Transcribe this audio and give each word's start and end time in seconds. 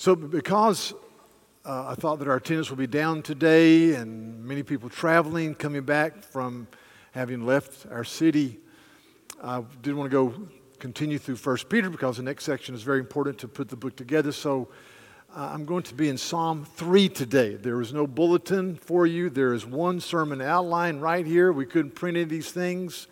So, 0.00 0.14
because 0.14 0.94
uh, 1.64 1.88
I 1.88 1.96
thought 1.96 2.20
that 2.20 2.28
our 2.28 2.36
attendance 2.36 2.70
would 2.70 2.78
be 2.78 2.86
down 2.86 3.20
today 3.20 3.94
and 3.94 4.44
many 4.44 4.62
people 4.62 4.88
traveling, 4.88 5.56
coming 5.56 5.82
back 5.82 6.22
from 6.22 6.68
having 7.10 7.44
left 7.44 7.84
our 7.90 8.04
city, 8.04 8.60
I 9.42 9.64
did 9.82 9.96
want 9.96 10.08
to 10.08 10.16
go 10.16 10.48
continue 10.78 11.18
through 11.18 11.34
1 11.34 11.56
Peter 11.68 11.90
because 11.90 12.18
the 12.18 12.22
next 12.22 12.44
section 12.44 12.76
is 12.76 12.84
very 12.84 13.00
important 13.00 13.38
to 13.38 13.48
put 13.48 13.68
the 13.68 13.74
book 13.74 13.96
together. 13.96 14.30
So, 14.30 14.68
uh, 15.36 15.50
I'm 15.52 15.64
going 15.64 15.82
to 15.82 15.94
be 15.94 16.08
in 16.08 16.16
Psalm 16.16 16.64
3 16.76 17.08
today. 17.08 17.56
There 17.56 17.80
is 17.80 17.92
no 17.92 18.06
bulletin 18.06 18.76
for 18.76 19.04
you, 19.04 19.28
there 19.28 19.52
is 19.52 19.66
one 19.66 19.98
sermon 19.98 20.40
outline 20.40 21.00
right 21.00 21.26
here. 21.26 21.50
We 21.50 21.66
couldn't 21.66 21.96
print 21.96 22.16
any 22.16 22.22
of 22.22 22.28
these 22.28 22.52
things. 22.52 23.08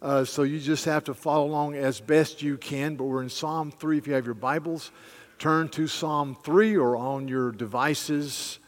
Uh, 0.00 0.24
so 0.24 0.44
you 0.44 0.58
just 0.58 0.86
have 0.86 1.04
to 1.04 1.14
follow 1.14 1.44
along 1.44 1.74
as 1.74 2.00
best 2.00 2.40
you 2.40 2.56
can. 2.56 2.96
But 2.96 3.04
we're 3.04 3.22
in 3.22 3.28
Psalm 3.28 3.70
3 3.70 3.98
if 3.98 4.06
you 4.06 4.14
have 4.14 4.24
your 4.24 4.34
Bibles 4.34 4.92
turn 5.42 5.68
to 5.68 5.88
Psalm 5.88 6.36
3 6.44 6.76
or 6.76 6.96
on 6.96 7.26
your 7.26 7.50
devices, 7.50 8.60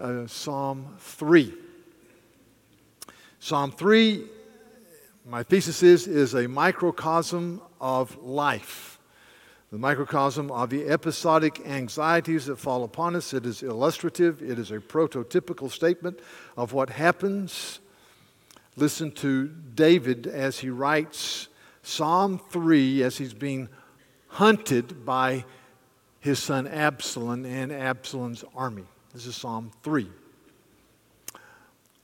uh, 0.00 0.26
Psalm 0.26 0.96
3. 0.98 1.52
Psalm 3.38 3.70
3, 3.70 4.24
my 5.26 5.42
thesis 5.42 5.82
is, 5.82 6.06
is 6.06 6.32
a 6.32 6.48
microcosm 6.48 7.60
of 7.78 8.16
life. 8.22 8.98
The 9.70 9.76
microcosm 9.76 10.50
of 10.50 10.70
the 10.70 10.88
episodic 10.88 11.60
anxieties 11.66 12.46
that 12.46 12.56
fall 12.56 12.84
upon 12.84 13.14
us. 13.14 13.34
It 13.34 13.44
is 13.44 13.62
illustrative, 13.62 14.42
it 14.42 14.58
is 14.58 14.70
a 14.70 14.78
prototypical 14.78 15.70
statement 15.70 16.20
of 16.56 16.72
what 16.72 16.88
happens. 16.88 17.80
Listen 18.76 19.12
to 19.16 19.48
David 19.74 20.26
as 20.26 20.60
he 20.60 20.70
writes 20.70 21.48
Psalm 21.82 22.40
3 22.48 23.02
as 23.02 23.18
he's 23.18 23.34
being 23.34 23.68
hunted 24.28 25.04
by 25.04 25.44
his 26.22 26.38
son 26.38 26.68
Absalom 26.68 27.44
and 27.44 27.72
Absalom's 27.72 28.44
army. 28.54 28.84
This 29.12 29.26
is 29.26 29.34
Psalm 29.36 29.72
3. 29.82 30.08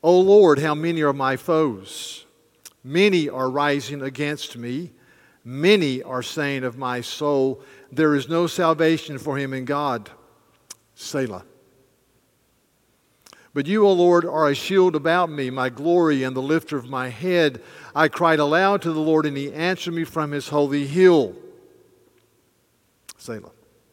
O 0.02 0.20
Lord, 0.20 0.58
how 0.58 0.74
many 0.74 1.02
are 1.02 1.12
my 1.12 1.36
foes? 1.36 2.26
Many 2.82 3.28
are 3.28 3.48
rising 3.48 4.02
against 4.02 4.56
me. 4.56 4.90
Many 5.44 6.02
are 6.02 6.22
saying 6.22 6.64
of 6.64 6.76
my 6.76 7.00
soul, 7.00 7.62
There 7.92 8.16
is 8.16 8.28
no 8.28 8.48
salvation 8.48 9.18
for 9.18 9.38
him 9.38 9.54
in 9.54 9.64
God. 9.64 10.10
Selah. 10.96 11.44
But 13.54 13.66
you, 13.66 13.86
O 13.86 13.92
Lord, 13.92 14.24
are 14.24 14.48
a 14.48 14.54
shield 14.54 14.96
about 14.96 15.30
me, 15.30 15.48
my 15.48 15.68
glory 15.68 16.24
and 16.24 16.34
the 16.34 16.42
lifter 16.42 16.76
of 16.76 16.88
my 16.88 17.08
head. 17.08 17.62
I 17.94 18.08
cried 18.08 18.40
aloud 18.40 18.82
to 18.82 18.92
the 18.92 19.00
Lord, 19.00 19.26
and 19.26 19.36
he 19.36 19.52
answered 19.52 19.94
me 19.94 20.02
from 20.02 20.32
his 20.32 20.48
holy 20.48 20.86
hill. 20.86 21.36
Selah. 23.16 23.52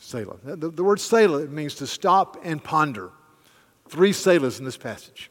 Selah. 0.00 0.38
The, 0.42 0.70
the 0.70 0.82
word 0.82 0.98
Selah 0.98 1.46
means 1.46 1.74
to 1.76 1.86
stop 1.86 2.38
and 2.42 2.64
ponder. 2.64 3.10
Three 3.88 4.12
Selahs 4.12 4.58
in 4.58 4.64
this 4.64 4.78
passage. 4.78 5.30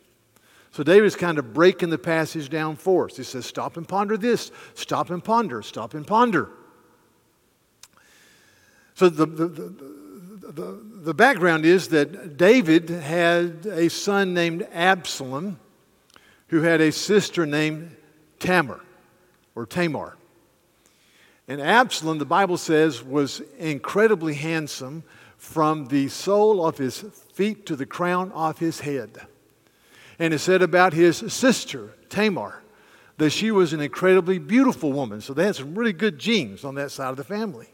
So 0.71 0.83
David 0.83 1.07
is 1.07 1.15
kind 1.15 1.39
of 1.39 1.53
breaking 1.53 1.89
the 1.89 1.97
passage 1.97 2.49
down 2.49 2.75
for 2.75 3.05
us. 3.05 3.17
He 3.17 3.23
says, 3.23 3.45
Stop 3.45 3.77
and 3.77 3.87
ponder 3.87 4.15
this, 4.15 4.51
stop 4.75 5.09
and 5.09 5.23
ponder, 5.23 5.63
stop 5.63 5.95
and 5.95 6.05
ponder. 6.05 6.49
So 8.93 9.09
the, 9.09 9.25
the, 9.25 9.47
the, 9.47 9.73
the, 10.51 10.83
the 11.03 11.13
background 11.13 11.65
is 11.65 11.87
that 11.89 12.37
David 12.37 12.89
had 12.89 13.65
a 13.65 13.89
son 13.89 14.33
named 14.33 14.67
Absalom 14.71 15.59
who 16.49 16.61
had 16.61 16.79
a 16.81 16.91
sister 16.91 17.45
named 17.45 17.95
Tamar 18.37 18.81
or 19.55 19.65
Tamar. 19.65 20.18
And 21.49 21.59
Absalom, 21.59 22.19
the 22.19 22.25
Bible 22.25 22.57
says, 22.57 23.03
was 23.03 23.41
incredibly 23.57 24.35
handsome 24.35 25.03
from 25.35 25.87
the 25.87 26.07
sole 26.07 26.63
of 26.63 26.77
his 26.77 26.99
feet 27.33 27.65
to 27.65 27.75
the 27.75 27.87
crown 27.87 28.31
of 28.33 28.59
his 28.59 28.81
head. 28.81 29.19
And 30.19 30.31
it 30.31 30.39
said 30.39 30.61
about 30.61 30.93
his 30.93 31.17
sister, 31.17 31.95
Tamar, 32.07 32.61
that 33.17 33.31
she 33.31 33.49
was 33.49 33.73
an 33.73 33.81
incredibly 33.81 34.37
beautiful 34.37 34.93
woman. 34.93 35.21
So 35.21 35.33
they 35.33 35.45
had 35.45 35.55
some 35.55 35.73
really 35.73 35.91
good 35.91 36.19
genes 36.19 36.63
on 36.63 36.75
that 36.75 36.91
side 36.91 37.09
of 37.09 37.17
the 37.17 37.23
family. 37.23 37.69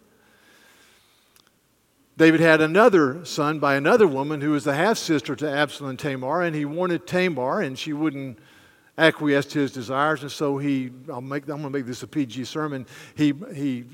David 2.18 2.40
had 2.40 2.62
another 2.62 3.26
son 3.26 3.60
by 3.60 3.76
another 3.76 4.08
woman 4.08 4.40
who 4.40 4.52
was 4.52 4.64
the 4.64 4.76
half 4.76 4.98
sister 4.98 5.36
to 5.36 5.52
Absalom 5.52 5.90
and 5.90 6.00
Tamar, 6.00 6.44
and 6.44 6.56
he 6.56 6.64
wanted 6.64 7.06
Tamar, 7.06 7.60
and 7.60 7.78
she 7.78 7.92
wouldn't 7.92 8.40
acquiesced 8.98 9.52
to 9.52 9.60
his 9.60 9.72
desires, 9.72 10.22
and 10.22 10.32
so 10.32 10.58
he, 10.58 10.92
I'll 11.12 11.22
make, 11.22 11.44
I'm 11.44 11.62
going 11.62 11.64
to 11.64 11.70
make 11.70 11.86
this 11.86 12.04
a 12.04 12.08
PG 12.08 12.46
sermon, 12.46 12.86
he, 13.16 13.34
he 13.54 13.86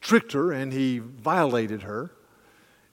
tricked 0.00 0.32
her 0.32 0.52
and 0.52 0.72
he 0.72 0.98
violated 0.98 1.82
her. 1.82 2.10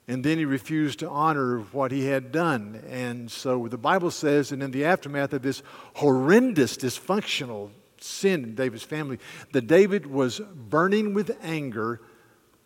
And 0.08 0.24
then 0.24 0.38
he 0.38 0.44
refused 0.44 0.98
to 1.00 1.08
honor 1.08 1.60
what 1.70 1.92
he 1.92 2.06
had 2.06 2.32
done. 2.32 2.82
And 2.88 3.30
so 3.30 3.68
the 3.68 3.78
Bible 3.78 4.10
says, 4.10 4.50
and 4.50 4.60
in 4.60 4.72
the 4.72 4.84
aftermath 4.84 5.32
of 5.32 5.42
this 5.42 5.62
horrendous, 5.94 6.76
dysfunctional 6.76 7.70
sin 8.00 8.42
in 8.42 8.54
David's 8.56 8.82
family, 8.82 9.20
that 9.52 9.68
David 9.68 10.06
was 10.06 10.40
burning 10.40 11.14
with 11.14 11.36
anger. 11.42 12.00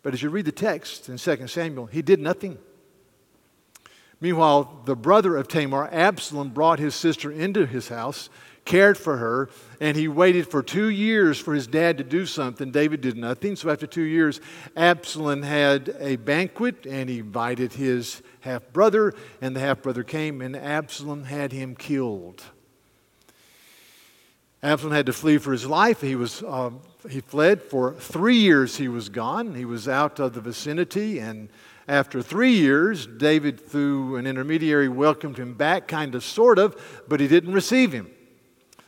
But 0.01 0.15
as 0.15 0.23
you 0.23 0.29
read 0.29 0.45
the 0.45 0.51
text 0.51 1.07
in 1.07 1.17
2 1.17 1.47
Samuel, 1.47 1.85
he 1.85 2.01
did 2.01 2.19
nothing. 2.19 2.57
Meanwhile, 4.21 4.81
the 4.85 4.95
brother 4.95 5.35
of 5.35 5.47
Tamar, 5.47 5.89
Absalom, 5.91 6.49
brought 6.49 6.79
his 6.79 6.95
sister 6.95 7.31
into 7.31 7.65
his 7.65 7.89
house, 7.89 8.29
cared 8.63 8.97
for 8.97 9.17
her, 9.17 9.49
and 9.79 9.95
he 9.95 10.07
waited 10.07 10.47
for 10.47 10.63
two 10.63 10.87
years 10.87 11.37
for 11.37 11.53
his 11.53 11.67
dad 11.67 11.97
to 11.97 12.03
do 12.03 12.25
something. 12.25 12.71
David 12.71 13.01
did 13.01 13.17
nothing. 13.17 13.55
So 13.55 13.69
after 13.69 13.85
two 13.85 14.03
years, 14.03 14.41
Absalom 14.75 15.43
had 15.43 15.95
a 15.99 16.15
banquet 16.15 16.85
and 16.85 17.09
he 17.09 17.19
invited 17.19 17.73
his 17.73 18.21
half 18.39 18.63
brother, 18.73 19.13
and 19.41 19.55
the 19.55 19.59
half 19.59 19.81
brother 19.83 20.03
came, 20.03 20.41
and 20.41 20.55
Absalom 20.55 21.25
had 21.25 21.51
him 21.51 21.75
killed. 21.75 22.43
Absalom 24.63 24.93
had 24.93 25.05
to 25.05 25.13
flee 25.13 25.37
for 25.37 25.51
his 25.51 25.67
life. 25.67 26.01
He, 26.01 26.15
was, 26.15 26.41
uh, 26.41 26.71
he 27.07 27.21
fled 27.21 27.61
for 27.61 27.93
three 27.93 28.37
years. 28.37 28.77
He 28.77 28.87
was 28.87 29.09
gone. 29.09 29.53
He 29.53 29.65
was 29.65 29.87
out 29.87 30.19
of 30.19 30.33
the 30.33 30.41
vicinity 30.41 31.19
and 31.19 31.49
after 31.87 32.21
three 32.21 32.53
years, 32.53 33.05
David, 33.05 33.59
through 33.59 34.15
an 34.15 34.25
intermediary, 34.25 34.89
welcomed 34.89 35.37
him 35.37 35.53
back, 35.53 35.87
kind 35.87 36.15
of, 36.15 36.23
sort 36.23 36.57
of, 36.57 36.75
but 37.07 37.19
he 37.19 37.27
didn't 37.27 37.53
receive 37.53 37.91
him. 37.91 38.09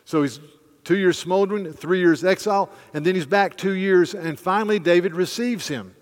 So 0.06 0.24
he's 0.24 0.40
two 0.84 0.98
years 0.98 1.20
smoldering, 1.20 1.72
three 1.74 2.00
years 2.00 2.24
exile, 2.24 2.72
and 2.94 3.06
then 3.06 3.14
he's 3.14 3.26
back 3.26 3.56
two 3.56 3.74
years, 3.74 4.16
and 4.16 4.40
finally 4.40 4.80
David 4.80 5.14
receives 5.14 5.68
him. 5.68 5.94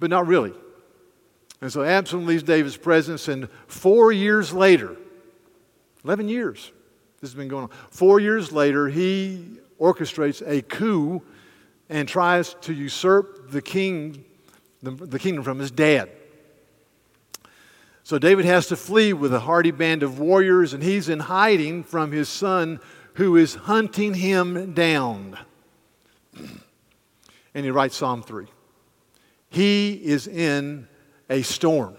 But 0.00 0.10
not 0.10 0.26
really. 0.26 0.52
And 1.60 1.72
so 1.72 1.82
Absalom 1.82 2.26
leaves 2.26 2.42
David's 2.42 2.76
presence, 2.76 3.28
and 3.28 3.48
four 3.66 4.12
years 4.12 4.52
later, 4.52 4.96
11 6.04 6.28
years, 6.28 6.72
this 7.20 7.30
has 7.30 7.34
been 7.34 7.48
going 7.48 7.64
on. 7.64 7.70
Four 7.90 8.20
years 8.20 8.50
later, 8.52 8.88
he 8.88 9.58
orchestrates 9.80 10.46
a 10.46 10.62
coup 10.62 11.22
and 11.88 12.08
tries 12.08 12.54
to 12.62 12.72
usurp 12.72 13.50
the 13.50 13.62
king 13.62 14.24
the, 14.82 14.90
the 14.90 15.18
kingdom 15.18 15.44
from 15.44 15.58
his 15.58 15.70
dad. 15.70 16.10
So 18.02 18.18
David 18.18 18.46
has 18.46 18.68
to 18.68 18.76
flee 18.76 19.12
with 19.12 19.34
a 19.34 19.40
hardy 19.40 19.70
band 19.70 20.02
of 20.02 20.18
warriors, 20.18 20.72
and 20.72 20.82
he's 20.82 21.08
in 21.08 21.20
hiding 21.20 21.84
from 21.84 22.10
his 22.10 22.28
son 22.28 22.80
who 23.14 23.36
is 23.36 23.54
hunting 23.54 24.14
him 24.14 24.72
down. 24.74 25.38
And 27.54 27.64
he 27.64 27.72
writes 27.72 27.96
Psalm 27.96 28.22
3. 28.22 28.46
He 29.48 29.94
is 29.94 30.28
in 30.28 30.86
a 31.28 31.42
storm. 31.42 31.96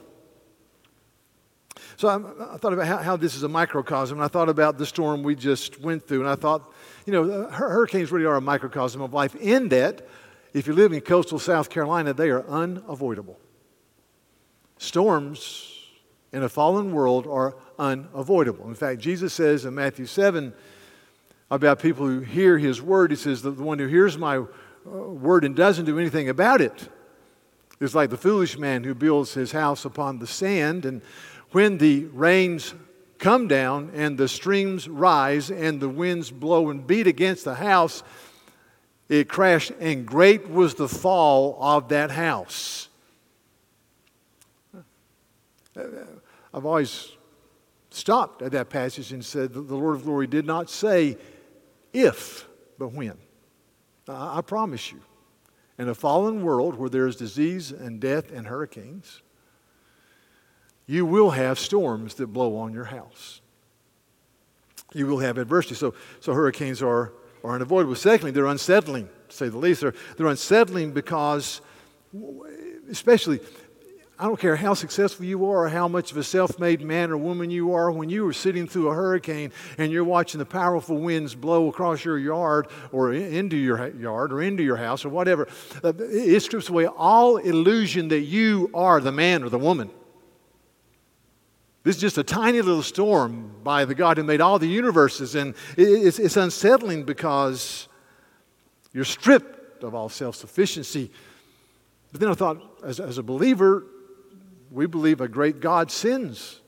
So 1.97 2.07
I, 2.07 2.53
I 2.53 2.57
thought 2.57 2.71
about 2.71 2.87
how, 2.87 2.97
how, 2.99 3.17
this 3.17 3.35
is 3.35 3.43
a 3.43 3.49
microcosm, 3.49 4.19
and 4.19 4.23
I 4.23 4.29
thought 4.29 4.47
about 4.47 4.77
the 4.77 4.85
storm 4.85 5.21
we 5.21 5.35
just 5.35 5.81
went 5.81 6.07
through, 6.07 6.21
and 6.21 6.29
I 6.29 6.35
thought, 6.35 6.71
you 7.05 7.11
know, 7.11 7.49
hurricanes 7.49 8.11
really 8.11 8.25
are 8.25 8.35
a 8.35 8.41
microcosm 8.41 9.01
of 9.01 9.13
life 9.13 9.35
in 9.35 9.67
that 9.69 10.07
if 10.53 10.67
you 10.67 10.73
live 10.73 10.93
in 10.93 11.01
coastal 11.01 11.39
South 11.39 11.69
Carolina, 11.69 12.13
they 12.13 12.29
are 12.29 12.45
unavoidable. 12.47 13.39
Storms 14.77 15.75
in 16.31 16.43
a 16.43 16.49
fallen 16.49 16.91
world 16.93 17.27
are 17.27 17.55
unavoidable. 17.77 18.67
In 18.67 18.75
fact, 18.75 18.99
Jesus 18.99 19.33
says 19.33 19.65
in 19.65 19.75
Matthew 19.75 20.05
7 20.05 20.53
about 21.51 21.79
people 21.79 22.05
who 22.05 22.19
hear 22.19 22.57
his 22.57 22.81
word, 22.81 23.11
he 23.11 23.17
says, 23.17 23.41
The 23.41 23.51
one 23.51 23.79
who 23.79 23.87
hears 23.87 24.17
my 24.17 24.37
uh, 24.37 24.45
word 24.85 25.43
and 25.43 25.55
doesn't 25.55 25.85
do 25.85 25.99
anything 25.99 26.29
about 26.29 26.61
it 26.61 26.89
is 27.79 27.95
like 27.95 28.09
the 28.09 28.17
foolish 28.17 28.57
man 28.57 28.83
who 28.83 28.93
builds 28.93 29.33
his 29.33 29.51
house 29.51 29.85
upon 29.85 30.19
the 30.19 30.27
sand. 30.27 30.85
And 30.85 31.01
when 31.51 31.77
the 31.77 32.05
rains 32.05 32.73
come 33.17 33.47
down 33.47 33.91
and 33.93 34.17
the 34.17 34.27
streams 34.27 34.87
rise 34.87 35.49
and 35.49 35.79
the 35.79 35.89
winds 35.89 36.31
blow 36.31 36.69
and 36.69 36.85
beat 36.85 37.07
against 37.07 37.45
the 37.45 37.55
house, 37.55 38.03
it 39.09 39.27
crashed, 39.27 39.71
and 39.79 40.05
great 40.05 40.49
was 40.49 40.75
the 40.75 40.87
fall 40.87 41.57
of 41.59 41.89
that 41.89 42.11
house. 42.11 42.87
I've 45.75 46.65
always 46.65 47.11
stopped 47.89 48.41
at 48.41 48.51
that 48.51 48.69
passage 48.69 49.11
and 49.11 49.25
said 49.25 49.53
the 49.53 49.61
Lord 49.61 49.95
of 49.95 50.03
glory 50.03 50.27
did 50.27 50.45
not 50.45 50.69
say 50.69 51.17
if, 51.91 52.47
but 52.77 52.93
when. 52.93 53.17
I 54.07 54.41
promise 54.41 54.91
you, 54.91 55.01
in 55.77 55.87
a 55.87 55.95
fallen 55.95 56.43
world 56.43 56.75
where 56.75 56.89
there 56.89 57.07
is 57.07 57.15
disease 57.15 57.71
and 57.71 57.99
death 57.99 58.31
and 58.31 58.47
hurricanes, 58.47 59.21
you 60.87 61.05
will 61.05 61.29
have 61.31 61.59
storms 61.59 62.15
that 62.15 62.27
blow 62.27 62.57
on 62.57 62.73
your 62.73 62.85
house. 62.85 63.41
You 64.93 65.05
will 65.05 65.19
have 65.19 65.37
adversity. 65.37 65.75
So, 65.75 65.93
so 66.19 66.33
hurricanes 66.33 66.81
are, 66.81 67.13
are 67.43 67.55
unavoidable. 67.55 67.95
Secondly, 67.95 68.31
they're 68.31 68.45
unsettling, 68.45 69.09
to 69.29 69.35
say 69.35 69.49
the 69.49 69.57
least. 69.57 69.81
They're, 69.81 69.93
they're 70.17 70.27
unsettling 70.27 70.91
because, 70.91 71.61
especially, 72.89 73.39
I 74.21 74.25
don't 74.25 74.37
care 74.39 74.57
how 74.57 74.73
successful 74.73 75.25
you 75.25 75.45
are 75.45 75.63
or 75.63 75.69
how 75.69 75.87
much 75.87 76.11
of 76.11 76.17
a 76.17 76.23
self 76.23 76.59
made 76.59 76.81
man 76.81 77.09
or 77.09 77.17
woman 77.17 77.49
you 77.49 77.73
are, 77.73 77.89
when 77.89 78.09
you 78.09 78.27
are 78.27 78.33
sitting 78.33 78.67
through 78.67 78.89
a 78.89 78.93
hurricane 78.93 79.53
and 79.77 79.93
you're 79.93 80.03
watching 80.03 80.39
the 80.39 80.45
powerful 80.45 80.97
winds 80.97 81.35
blow 81.35 81.69
across 81.69 82.03
your 82.03 82.17
yard 82.17 82.67
or 82.91 83.13
into 83.13 83.55
your 83.55 83.87
yard 83.95 84.33
or 84.33 84.41
into 84.41 84.61
your 84.61 84.75
house 84.75 85.05
or 85.05 85.09
whatever, 85.09 85.47
uh, 85.85 85.93
it 85.97 86.41
strips 86.41 86.67
away 86.67 86.85
all 86.85 87.37
illusion 87.37 88.09
that 88.09 88.21
you 88.21 88.69
are 88.73 88.99
the 88.99 89.13
man 89.13 89.41
or 89.41 89.47
the 89.47 89.57
woman. 89.57 89.89
This 91.89 91.95
is 91.95 92.01
just 92.03 92.17
a 92.19 92.23
tiny 92.23 92.61
little 92.61 92.83
storm 92.83 93.51
by 93.63 93.83
the 93.83 93.95
God 93.95 94.17
who 94.17 94.23
made 94.23 94.41
all 94.41 94.59
the 94.59 94.67
universes, 94.67 95.33
and 95.33 95.55
it's, 95.75 96.19
it's 96.19 96.37
unsettling 96.37 97.03
because 97.03 97.87
you're 98.93 99.03
stripped 99.03 99.83
of 99.83 99.95
all 99.95 100.07
self 100.07 100.35
sufficiency. 100.35 101.09
But 102.11 102.21
then 102.21 102.29
I 102.29 102.35
thought, 102.35 102.61
as, 102.83 102.99
as 102.99 103.17
a 103.17 103.23
believer, 103.23 103.87
we 104.69 104.85
believe 104.85 105.19
a 105.19 105.27
great 105.27 105.61
God 105.61 105.89
sends 105.89 106.61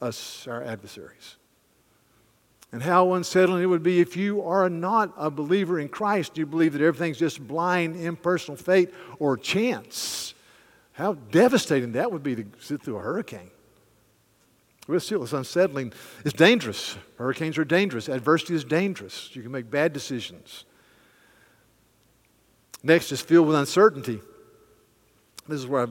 us 0.00 0.44
our 0.48 0.60
adversaries. 0.60 1.36
And 2.72 2.82
how 2.82 3.12
unsettling 3.12 3.62
it 3.62 3.66
would 3.66 3.84
be 3.84 4.00
if 4.00 4.16
you 4.16 4.42
are 4.42 4.68
not 4.68 5.14
a 5.16 5.30
believer 5.30 5.78
in 5.78 5.88
Christ, 5.88 6.36
you 6.36 6.46
believe 6.46 6.72
that 6.72 6.82
everything's 6.82 7.18
just 7.18 7.46
blind, 7.46 7.94
impersonal 7.94 8.56
fate 8.56 8.92
or 9.20 9.36
chance. 9.36 10.34
How 10.94 11.12
devastating 11.12 11.92
that 11.92 12.10
would 12.10 12.24
be 12.24 12.34
to 12.34 12.44
sit 12.58 12.82
through 12.82 12.96
a 12.96 13.02
hurricane. 13.02 13.52
Well, 14.88 14.96
it's 14.96 15.32
unsettling. 15.32 15.92
It's 16.24 16.34
dangerous. 16.34 16.96
Hurricanes 17.16 17.56
are 17.56 17.64
dangerous. 17.64 18.08
Adversity 18.08 18.54
is 18.54 18.64
dangerous. 18.64 19.34
You 19.34 19.42
can 19.42 19.52
make 19.52 19.70
bad 19.70 19.92
decisions. 19.92 20.64
Next 22.82 23.12
is 23.12 23.20
filled 23.20 23.46
with 23.46 23.56
uncertainty. 23.56 24.20
This 25.48 25.60
is 25.60 25.66
where 25.68 25.82
I 25.84 25.86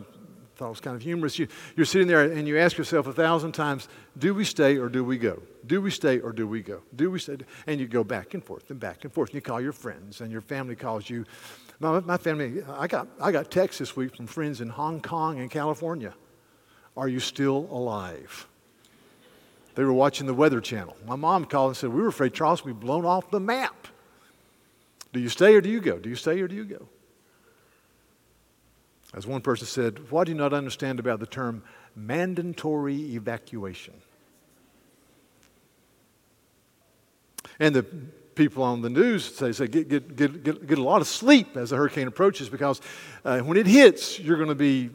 thought 0.56 0.66
it 0.66 0.70
was 0.70 0.82
kind 0.82 0.96
of 0.96 1.02
humorous. 1.02 1.40
You, 1.40 1.48
you're 1.78 1.86
sitting 1.86 2.08
there 2.08 2.22
and 2.22 2.46
you 2.46 2.60
ask 2.60 2.78
yourself 2.78 3.08
a 3.08 3.14
thousand 3.14 3.54
times, 3.54 3.88
do 4.18 4.34
we 4.34 4.44
stay 4.44 4.78
or 4.78 4.90
do 4.90 5.06
we 5.06 5.18
go? 5.18 5.42
Do 5.66 5.80
we 5.80 5.90
stay 5.90 6.20
or 6.20 6.34
do 6.34 6.46
we 6.46 6.62
go? 6.62 6.82
Do 6.94 7.10
we 7.10 7.20
stay? 7.20 7.38
And 7.68 7.80
you 7.80 7.88
go 7.88 8.04
back 8.04 8.34
and 8.34 8.44
forth 8.44 8.70
and 8.72 8.80
back 8.80 9.06
and 9.06 9.14
forth. 9.14 9.30
And 9.30 9.36
you 9.36 9.42
call 9.42 9.62
your 9.62 9.72
friends 9.72 10.20
and 10.20 10.32
your 10.32 10.42
family 10.42 10.76
calls 10.76 11.10
you. 11.10 11.26
My, 11.80 12.02
my 12.02 12.18
family, 12.18 12.62
I 12.68 12.88
got, 12.88 13.08
I 13.22 13.32
got 13.32 13.50
texts 13.50 13.80
this 13.80 13.96
week 13.96 14.18
from 14.18 14.28
friends 14.28 14.60
in 14.60 14.68
Hong 14.68 15.02
Kong 15.02 15.40
and 15.40 15.50
California. 15.50 16.14
Are 16.98 17.08
you 17.08 17.22
still 17.22 17.70
alive? 17.72 18.48
They 19.76 19.84
were 19.84 19.94
watching 19.94 20.28
the 20.28 20.34
Weather 20.34 20.60
Channel. 20.60 20.96
My 21.06 21.16
mom 21.16 21.46
called 21.46 21.70
and 21.70 21.78
said, 21.78 21.92
We 21.92 22.02
were 22.02 22.10
afraid 22.10 22.34
Charles 22.34 22.64
would 22.64 22.80
be 22.80 22.86
blown 22.86 23.06
off 23.06 23.30
the 23.32 23.40
map. 23.40 23.88
Do 25.14 25.20
you 25.20 25.30
stay 25.30 25.56
or 25.56 25.62
do 25.62 25.70
you 25.70 25.80
go? 25.80 25.98
Do 25.98 26.10
you 26.10 26.16
stay 26.16 26.40
or 26.42 26.48
do 26.48 26.56
you 26.56 26.66
go? 26.66 26.88
As 29.14 29.28
one 29.28 29.42
person 29.42 29.68
said, 29.68 30.12
What 30.12 30.26
do 30.26 30.32
you 30.32 30.38
not 30.38 30.54
understand 30.54 31.00
about 31.00 31.20
the 31.20 31.26
term 31.26 31.64
mandatory 31.96 33.16
evacuation? 33.16 33.94
And 37.60 37.76
the 37.76 37.84
people 38.36 38.64
on 38.64 38.82
the 38.82 38.90
news 38.90 39.24
say, 39.24 39.52
say 39.52 39.68
get, 39.68 39.88
get, 39.88 40.16
get, 40.16 40.44
get, 40.44 40.68
get 40.68 40.78
a 40.78 40.84
lot 40.84 41.02
of 41.02 41.08
sleep 41.08 41.56
as 41.58 41.70
the 41.70 41.76
hurricane 41.76 42.08
approaches 42.08 42.50
because 42.50 42.82
uh, 43.26 43.40
when 43.40 43.58
it 43.58 43.68
hits, 43.68 44.20
you're 44.20 44.38
going 44.38 44.50
to 44.50 44.56
be 44.56 44.90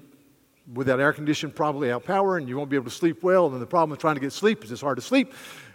without 0.73 1.01
air 1.01 1.13
conditioning, 1.13 1.55
probably 1.55 1.93
out 1.93 2.05
power, 2.05 2.37
and 2.37 2.49
you 2.49 2.57
won't 2.57 2.71
be 2.71 2.77
able 2.77 2.87
to 2.87 2.91
sleep 2.91 3.23
well. 3.23 3.47
And 3.47 3.61
the 3.61 3.67
problem 3.67 3.91
with 3.91 4.01
trying 4.01 4.17
to 4.17 4.21
get 4.21 4.33
sleep 4.33 4.65
is 4.65 4.73
it's 4.73 4.81
hard 4.81 4.97
to 4.97 5.03
sleep 5.03 5.33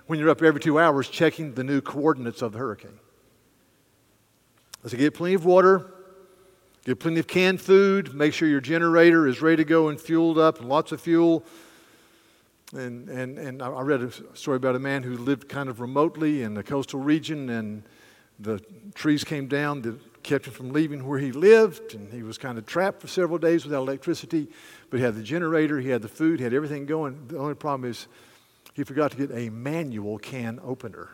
when 0.07 0.19
you're 0.19 0.29
up 0.29 0.41
every 0.41 0.59
two 0.59 0.79
hours 0.79 1.07
checking 1.07 1.53
the 1.53 1.63
new 1.63 1.81
coordinates 1.81 2.41
of 2.41 2.51
the 2.51 2.59
hurricane. 2.59 2.99
So 4.85 4.97
get 4.97 5.13
plenty 5.13 5.35
of 5.35 5.45
water, 5.45 5.93
get 6.85 6.99
plenty 6.99 7.19
of 7.19 7.27
canned 7.27 7.61
food, 7.61 8.13
make 8.13 8.33
sure 8.33 8.47
your 8.47 8.61
generator 8.61 9.27
is 9.27 9.41
ready 9.41 9.57
to 9.57 9.63
go 9.63 9.89
and 9.89 10.01
fueled 10.01 10.39
up, 10.39 10.59
and 10.59 10.67
lots 10.67 10.91
of 10.91 10.99
fuel. 10.99 11.45
And, 12.73 13.07
and, 13.09 13.37
and 13.37 13.61
I 13.61 13.81
read 13.81 14.01
a 14.01 14.11
story 14.35 14.57
about 14.57 14.75
a 14.75 14.79
man 14.79 15.03
who 15.03 15.17
lived 15.17 15.47
kind 15.47 15.69
of 15.69 15.81
remotely 15.81 16.41
in 16.41 16.55
the 16.55 16.63
coastal 16.63 16.99
region, 16.99 17.49
and 17.49 17.83
the 18.39 18.59
trees 18.95 19.23
came 19.23 19.47
down 19.47 19.81
that 19.83 19.99
kept 20.23 20.45
him 20.45 20.53
from 20.53 20.71
leaving 20.71 21.07
where 21.07 21.19
he 21.19 21.31
lived, 21.31 21.93
and 21.93 22.11
he 22.11 22.23
was 22.23 22.37
kind 22.37 22.57
of 22.57 22.65
trapped 22.65 23.01
for 23.01 23.07
several 23.07 23.37
days 23.37 23.65
without 23.65 23.81
electricity. 23.81 24.47
But 24.89 24.97
he 24.97 25.03
had 25.03 25.15
the 25.15 25.23
generator, 25.23 25.79
he 25.79 25.89
had 25.89 26.01
the 26.01 26.07
food, 26.07 26.39
he 26.39 26.43
had 26.43 26.53
everything 26.53 26.85
going. 26.85 27.27
The 27.27 27.37
only 27.37 27.55
problem 27.55 27.89
is 27.89 28.07
he 28.73 28.83
forgot 28.83 29.11
to 29.11 29.17
get 29.17 29.31
a 29.31 29.49
manual 29.49 30.17
can 30.17 30.59
opener. 30.63 31.09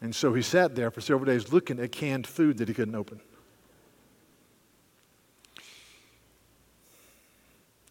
And 0.00 0.14
so 0.14 0.34
he 0.34 0.42
sat 0.42 0.74
there 0.74 0.90
for 0.90 1.00
several 1.00 1.24
days 1.24 1.52
looking 1.52 1.80
at 1.80 1.92
canned 1.92 2.26
food 2.26 2.58
that 2.58 2.68
he 2.68 2.74
couldn't 2.74 2.94
open. 2.94 3.20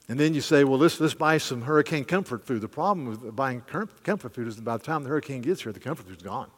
And 0.08 0.20
then 0.20 0.36
you 0.36 0.42
say, 0.42 0.64
well, 0.64 0.78
let's, 0.78 1.00
let's 1.00 1.16
buy 1.16 1.40
some 1.40 1.64
hurricane 1.64 2.06
comfort 2.06 2.46
food. 2.46 2.62
The 2.62 2.68
problem 2.68 3.08
with 3.08 3.36
buying 3.36 3.62
comfort 4.04 4.36
food 4.36 4.48
is 4.48 4.56
that 4.56 4.64
by 4.64 4.78
the 4.78 4.84
time 4.84 5.02
the 5.02 5.10
hurricane 5.10 5.42
gets 5.42 5.64
here, 5.64 5.72
the 5.72 5.80
comfort 5.80 6.06
food's 6.06 6.22
gone 6.22 6.52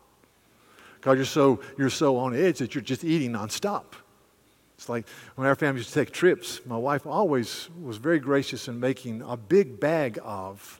you're 1.13 1.25
so, 1.25 1.59
you're 1.77 1.89
so 1.89 2.17
on 2.17 2.35
edge 2.35 2.59
that 2.59 2.75
you're 2.75 2.81
just 2.81 3.03
eating 3.03 3.33
nonstop. 3.33 3.85
It's 4.77 4.89
like 4.89 5.07
when 5.35 5.47
our 5.47 5.55
family 5.55 5.79
used 5.79 5.89
to 5.93 5.95
take 5.95 6.11
trips, 6.11 6.61
my 6.65 6.77
wife 6.77 7.05
always 7.07 7.69
was 7.81 7.97
very 7.97 8.19
gracious 8.19 8.67
in 8.67 8.79
making 8.79 9.23
a 9.23 9.35
big 9.35 9.79
bag 9.79 10.19
of 10.23 10.79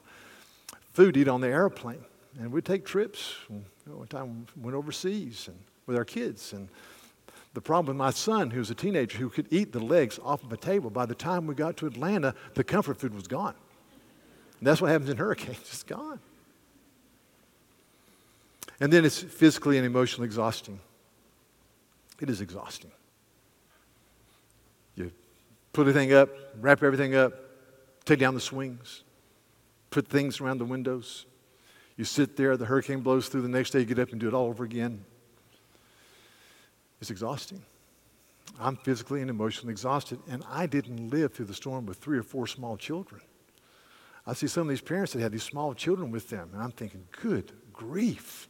food 0.92 1.14
to 1.14 1.20
eat 1.20 1.28
on 1.28 1.40
the 1.40 1.48
airplane. 1.48 2.04
And 2.38 2.52
we'd 2.52 2.64
take 2.64 2.84
trips. 2.84 3.34
One 3.86 4.06
time 4.06 4.46
we 4.56 4.64
went 4.64 4.76
overseas 4.76 5.48
and 5.48 5.58
with 5.86 5.96
our 5.96 6.04
kids. 6.04 6.52
And 6.52 6.68
the 7.54 7.60
problem 7.60 7.86
with 7.86 7.96
my 7.96 8.10
son, 8.10 8.50
who 8.50 8.60
was 8.60 8.70
a 8.70 8.74
teenager 8.74 9.18
who 9.18 9.30
could 9.30 9.48
eat 9.50 9.72
the 9.72 9.80
legs 9.80 10.20
off 10.22 10.44
of 10.44 10.52
a 10.52 10.56
table, 10.56 10.90
by 10.90 11.06
the 11.06 11.14
time 11.14 11.46
we 11.48 11.56
got 11.56 11.76
to 11.78 11.86
Atlanta, 11.86 12.34
the 12.54 12.62
comfort 12.62 12.98
food 12.98 13.14
was 13.14 13.26
gone. 13.26 13.54
And 14.60 14.66
that's 14.66 14.80
what 14.80 14.90
happens 14.90 15.10
in 15.10 15.16
hurricanes, 15.16 15.58
it's 15.60 15.82
gone. 15.82 16.20
And 18.80 18.92
then 18.92 19.04
it's 19.04 19.20
physically 19.20 19.76
and 19.76 19.86
emotionally 19.86 20.26
exhausting. 20.26 20.78
It 22.20 22.30
is 22.30 22.40
exhausting. 22.40 22.90
You 24.94 25.12
put 25.72 25.82
everything 25.82 26.12
up, 26.12 26.30
wrap 26.60 26.82
everything 26.82 27.14
up, 27.14 27.32
take 28.04 28.18
down 28.18 28.34
the 28.34 28.40
swings, 28.40 29.02
put 29.90 30.08
things 30.08 30.40
around 30.40 30.58
the 30.58 30.64
windows. 30.64 31.26
You 31.96 32.04
sit 32.04 32.36
there, 32.36 32.56
the 32.56 32.66
hurricane 32.66 33.00
blows 33.00 33.28
through, 33.28 33.42
the 33.42 33.48
next 33.48 33.70
day 33.70 33.80
you 33.80 33.84
get 33.84 33.98
up 33.98 34.10
and 34.10 34.20
do 34.20 34.28
it 34.28 34.34
all 34.34 34.46
over 34.46 34.64
again. 34.64 35.04
It's 37.00 37.10
exhausting. 37.10 37.62
I'm 38.60 38.76
physically 38.76 39.20
and 39.20 39.30
emotionally 39.30 39.72
exhausted, 39.72 40.18
and 40.28 40.44
I 40.48 40.66
didn't 40.66 41.10
live 41.10 41.32
through 41.32 41.46
the 41.46 41.54
storm 41.54 41.86
with 41.86 41.98
three 41.98 42.18
or 42.18 42.22
four 42.22 42.46
small 42.46 42.76
children. 42.76 43.20
I 44.26 44.34
see 44.34 44.46
some 44.46 44.62
of 44.62 44.68
these 44.68 44.80
parents 44.80 45.12
that 45.12 45.20
had 45.20 45.32
these 45.32 45.44
small 45.44 45.74
children 45.74 46.10
with 46.10 46.28
them, 46.28 46.50
and 46.52 46.62
I'm 46.62 46.72
thinking, 46.72 47.06
good 47.22 47.52
grief 47.72 48.48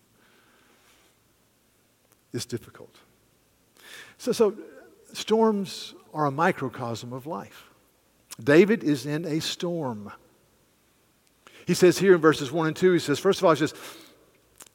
is 2.33 2.47
difficult. 2.47 2.95
So, 4.19 4.33
so 4.33 4.57
storms 5.13 5.95
are 6.13 6.27
a 6.27 6.31
microcosm 6.31 7.13
of 7.13 7.27
life. 7.27 7.71
David 8.43 8.85
is 8.85 9.07
in 9.07 9.25
a 9.25 9.41
storm. 9.41 10.13
He 11.67 11.75
says 11.75 11.99
here 11.99 12.15
in 12.15 12.21
verses 12.21 12.51
1 12.51 12.69
and 12.69 12.77
2, 12.77 12.93
he 12.93 12.99
says, 12.99 13.19
first 13.19 13.41
of 13.41 13.45
all, 13.45 13.53
he 13.53 13.59
says, 13.59 13.75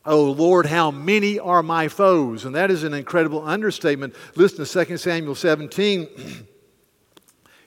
Oh 0.06 0.32
Lord, 0.32 0.66
how 0.66 0.92
many 0.92 1.40
are 1.40 1.64
my 1.64 1.88
foes? 1.88 2.44
And 2.44 2.56
that 2.56 2.70
is 2.70 2.84
an 2.84 2.94
incredible 2.94 3.46
understatement. 3.46 4.16
Listen 4.36 4.66
to 4.66 4.86
2 4.86 4.98
Samuel 4.98 5.36
17. 5.36 6.08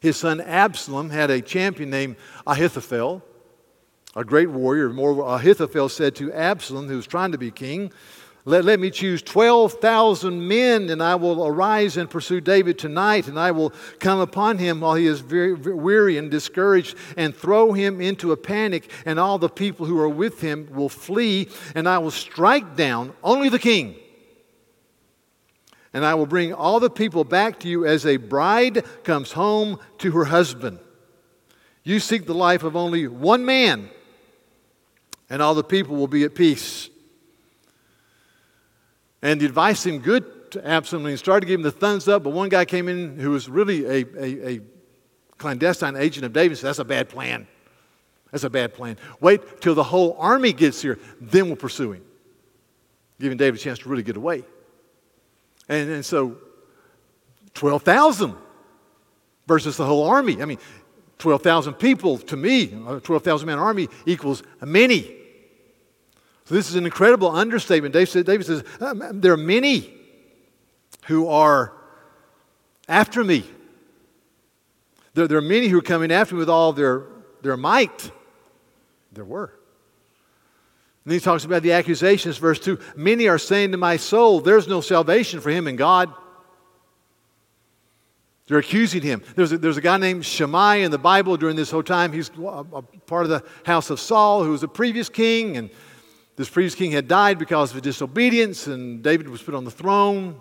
His 0.00 0.18
son 0.18 0.42
Absalom 0.42 1.08
had 1.08 1.30
a 1.30 1.40
champion 1.40 1.88
named 1.88 2.16
Ahithophel, 2.46 3.22
a 4.14 4.24
great 4.24 4.50
warrior. 4.50 4.90
More, 4.90 5.26
Ahithophel 5.36 5.88
said 5.88 6.14
to 6.16 6.30
Absalom, 6.32 6.88
who 6.88 6.96
was 6.96 7.06
trying 7.06 7.32
to 7.32 7.38
be 7.38 7.50
king, 7.50 7.90
Let, 8.48 8.64
let 8.64 8.78
me 8.78 8.92
choose 8.92 9.22
12,000 9.22 10.46
men, 10.46 10.88
and 10.88 11.02
I 11.02 11.16
will 11.16 11.44
arise 11.44 11.96
and 11.96 12.08
pursue 12.08 12.40
David 12.40 12.78
tonight, 12.78 13.26
and 13.26 13.40
I 13.40 13.50
will 13.50 13.72
come 13.98 14.20
upon 14.20 14.58
him 14.58 14.80
while 14.80 14.94
he 14.94 15.08
is 15.08 15.18
very, 15.18 15.56
very 15.56 15.74
weary 15.74 16.16
and 16.16 16.30
discouraged, 16.30 16.96
and 17.16 17.34
throw 17.34 17.72
him 17.72 18.00
into 18.00 18.30
a 18.30 18.36
panic, 18.36 18.88
and 19.04 19.18
all 19.18 19.38
the 19.38 19.48
people 19.48 19.84
who 19.84 19.98
are 19.98 20.08
with 20.08 20.40
him 20.40 20.68
will 20.70 20.88
flee, 20.88 21.48
and 21.74 21.88
I 21.88 21.98
will 21.98 22.12
strike 22.12 22.76
down 22.76 23.14
only 23.24 23.48
the 23.48 23.58
king. 23.58 23.96
And 25.92 26.04
I 26.04 26.14
will 26.14 26.26
bring 26.26 26.54
all 26.54 26.78
the 26.78 26.88
people 26.88 27.24
back 27.24 27.58
to 27.60 27.68
you 27.68 27.84
as 27.84 28.06
a 28.06 28.16
bride 28.16 28.84
comes 29.02 29.32
home 29.32 29.80
to 29.98 30.12
her 30.12 30.26
husband. 30.26 30.78
You 31.82 31.98
seek 31.98 32.26
the 32.26 32.34
life 32.34 32.62
of 32.62 32.76
only 32.76 33.08
one 33.08 33.44
man, 33.44 33.90
and 35.28 35.42
all 35.42 35.56
the 35.56 35.64
people 35.64 35.96
will 35.96 36.06
be 36.06 36.22
at 36.22 36.36
peace. 36.36 36.90
And 39.22 39.40
the 39.40 39.46
advice 39.46 39.80
seemed 39.80 40.02
good 40.02 40.50
to 40.52 40.66
Absalom. 40.66 41.06
He 41.06 41.16
started 41.16 41.42
to 41.42 41.46
give 41.46 41.60
him 41.60 41.64
the 41.64 41.70
thumbs 41.70 42.08
up, 42.08 42.22
but 42.22 42.30
one 42.30 42.48
guy 42.48 42.64
came 42.64 42.88
in 42.88 43.18
who 43.18 43.30
was 43.30 43.48
really 43.48 43.84
a, 43.84 44.06
a, 44.16 44.48
a 44.56 44.60
clandestine 45.38 45.96
agent 45.96 46.24
of 46.24 46.32
David 46.32 46.56
said, 46.58 46.68
That's 46.68 46.78
a 46.78 46.84
bad 46.84 47.08
plan. 47.08 47.46
That's 48.30 48.44
a 48.44 48.50
bad 48.50 48.74
plan. 48.74 48.96
Wait 49.20 49.60
till 49.60 49.74
the 49.74 49.84
whole 49.84 50.16
army 50.18 50.52
gets 50.52 50.82
here, 50.82 50.98
then 51.20 51.46
we'll 51.46 51.56
pursue 51.56 51.92
him. 51.92 52.04
Giving 53.20 53.38
David 53.38 53.58
a 53.58 53.62
chance 53.62 53.78
to 53.80 53.88
really 53.88 54.02
get 54.02 54.16
away. 54.16 54.44
And, 55.68 55.90
and 55.90 56.04
so, 56.04 56.36
12,000 57.54 58.34
versus 59.46 59.76
the 59.76 59.86
whole 59.86 60.04
army. 60.04 60.42
I 60.42 60.44
mean, 60.44 60.58
12,000 61.18 61.74
people 61.74 62.18
to 62.18 62.36
me, 62.36 62.64
a 62.86 63.00
12,000 63.00 63.46
man 63.46 63.58
army 63.58 63.88
equals 64.04 64.42
many. 64.60 65.15
So 66.46 66.54
this 66.54 66.70
is 66.70 66.76
an 66.76 66.84
incredible 66.84 67.28
understatement. 67.28 67.92
David, 67.92 68.46
says, 68.46 68.62
um, 68.80 69.20
there 69.20 69.32
are 69.32 69.36
many 69.36 69.92
who 71.06 71.26
are 71.26 71.72
after 72.88 73.24
me. 73.24 73.44
There, 75.14 75.26
there 75.26 75.38
are 75.38 75.42
many 75.42 75.66
who 75.66 75.78
are 75.78 75.82
coming 75.82 76.12
after 76.12 76.36
me 76.36 76.38
with 76.38 76.48
all 76.48 76.72
their, 76.72 77.02
their 77.42 77.56
might. 77.56 78.12
There 79.10 79.24
were. 79.24 79.46
And 81.04 81.10
then 81.10 81.14
he 81.14 81.20
talks 81.20 81.44
about 81.44 81.62
the 81.62 81.72
accusations, 81.72 82.38
verse 82.38 82.60
2 82.60 82.78
Many 82.94 83.26
are 83.26 83.38
saying 83.38 83.72
to 83.72 83.76
my 83.76 83.96
soul, 83.96 84.40
There's 84.40 84.68
no 84.68 84.80
salvation 84.80 85.40
for 85.40 85.50
him 85.50 85.66
in 85.66 85.74
God. 85.74 86.12
They're 88.46 88.58
accusing 88.58 89.02
him. 89.02 89.24
There's 89.34 89.50
a, 89.50 89.58
there's 89.58 89.78
a 89.78 89.80
guy 89.80 89.98
named 89.98 90.24
Shimei 90.24 90.84
in 90.84 90.92
the 90.92 90.98
Bible 90.98 91.36
during 91.36 91.56
this 91.56 91.72
whole 91.72 91.82
time. 91.82 92.12
He's 92.12 92.30
a, 92.38 92.42
a 92.42 92.82
part 92.82 93.24
of 93.24 93.30
the 93.30 93.42
house 93.64 93.90
of 93.90 93.98
Saul, 93.98 94.44
who 94.44 94.52
was 94.52 94.62
a 94.62 94.68
previous 94.68 95.08
king, 95.08 95.56
and 95.56 95.70
this 96.36 96.48
previous 96.50 96.74
king 96.74 96.92
had 96.92 97.08
died 97.08 97.38
because 97.38 97.74
of 97.74 97.82
disobedience, 97.82 98.66
and 98.66 99.02
David 99.02 99.28
was 99.28 99.42
put 99.42 99.54
on 99.54 99.64
the 99.64 99.70
throne. 99.70 100.40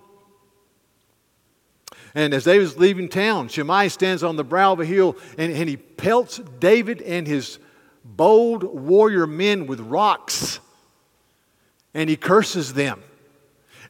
And 2.14 2.34
as 2.34 2.46
David 2.46 2.64
is 2.64 2.78
leaving 2.78 3.10
town, 3.10 3.50
Shimei 3.50 3.90
stands 3.90 4.24
on 4.24 4.38
the 4.38 4.44
brow 4.44 4.72
of 4.72 4.80
a 4.80 4.86
hill 4.86 5.18
and, 5.38 5.52
and 5.52 5.68
he 5.68 5.76
pelts 5.76 6.40
David 6.60 7.02
and 7.02 7.28
his 7.28 7.60
bold 8.06 8.64
warrior 8.64 9.28
men 9.28 9.68
with 9.68 9.82
rocks. 9.82 10.62
And 11.94 12.10
he 12.10 12.16
curses 12.16 12.74
them. 12.74 13.04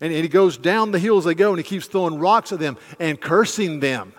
And, 0.01 0.11
and 0.11 0.23
he 0.23 0.27
goes 0.27 0.57
down 0.57 0.91
the 0.91 0.99
hill 0.99 1.19
as 1.19 1.25
they 1.25 1.35
go 1.35 1.51
and 1.51 1.59
he 1.59 1.63
keeps 1.63 1.85
throwing 1.85 2.17
rocks 2.17 2.51
at 2.51 2.57
them 2.57 2.77
and 2.99 3.21
cursing 3.21 3.79
them. 3.79 4.13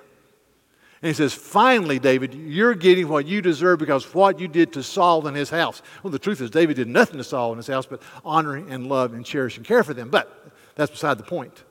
And 1.06 1.14
he 1.14 1.18
says, 1.18 1.34
Finally, 1.34 2.00
David, 2.00 2.34
you're 2.34 2.74
getting 2.74 3.06
what 3.06 3.26
you 3.26 3.40
deserve 3.40 3.78
because 3.78 4.12
what 4.12 4.40
you 4.40 4.48
did 4.48 4.72
to 4.72 4.82
Saul 4.82 5.24
and 5.28 5.36
his 5.36 5.50
house. 5.50 5.80
Well, 6.02 6.10
the 6.10 6.18
truth 6.18 6.40
is, 6.40 6.50
David 6.50 6.74
did 6.74 6.88
nothing 6.88 7.18
to 7.18 7.22
Saul 7.22 7.52
and 7.52 7.58
his 7.58 7.68
house 7.68 7.86
but 7.86 8.02
honor 8.24 8.56
and 8.56 8.88
love 8.88 9.14
and 9.14 9.24
cherish 9.24 9.56
and 9.56 9.64
care 9.64 9.84
for 9.84 9.94
them. 9.94 10.10
But 10.10 10.50
that's 10.74 10.90
beside 10.90 11.18
the 11.18 11.22
point. 11.22 11.62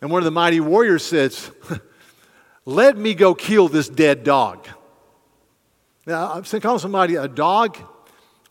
And 0.00 0.08
one 0.08 0.20
of 0.20 0.24
the 0.24 0.30
mighty 0.30 0.60
warriors 0.60 1.04
says, 1.04 1.50
Let 2.64 2.96
me 2.96 3.14
go 3.14 3.34
kill 3.34 3.66
this 3.66 3.88
dead 3.88 4.22
dog. 4.22 4.68
Now, 6.06 6.40
calling 6.42 6.78
somebody 6.78 7.16
a 7.16 7.26
dog 7.26 7.76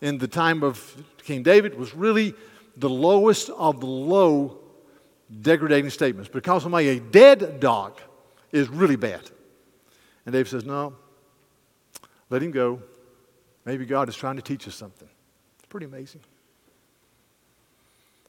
in 0.01 0.17
the 0.17 0.27
time 0.27 0.63
of 0.63 1.01
King 1.23 1.43
David 1.43 1.75
was 1.75 1.95
really 1.95 2.33
the 2.75 2.89
lowest 2.89 3.49
of 3.51 3.79
the 3.79 3.85
low 3.85 4.59
degrading 5.41 5.91
statements. 5.91 6.29
But 6.29 6.43
calling 6.43 6.59
somebody 6.59 6.89
a 6.89 6.99
dead 6.99 7.61
dog 7.61 8.01
is 8.51 8.67
really 8.67 8.97
bad. 8.97 9.31
And 10.25 10.33
David 10.33 10.49
says, 10.49 10.65
No, 10.65 10.95
let 12.29 12.41
him 12.41 12.51
go. 12.51 12.81
Maybe 13.65 13.85
God 13.85 14.09
is 14.09 14.15
trying 14.15 14.37
to 14.37 14.41
teach 14.41 14.67
us 14.67 14.75
something. 14.75 15.09
It's 15.59 15.67
pretty 15.67 15.85
amazing. 15.85 16.21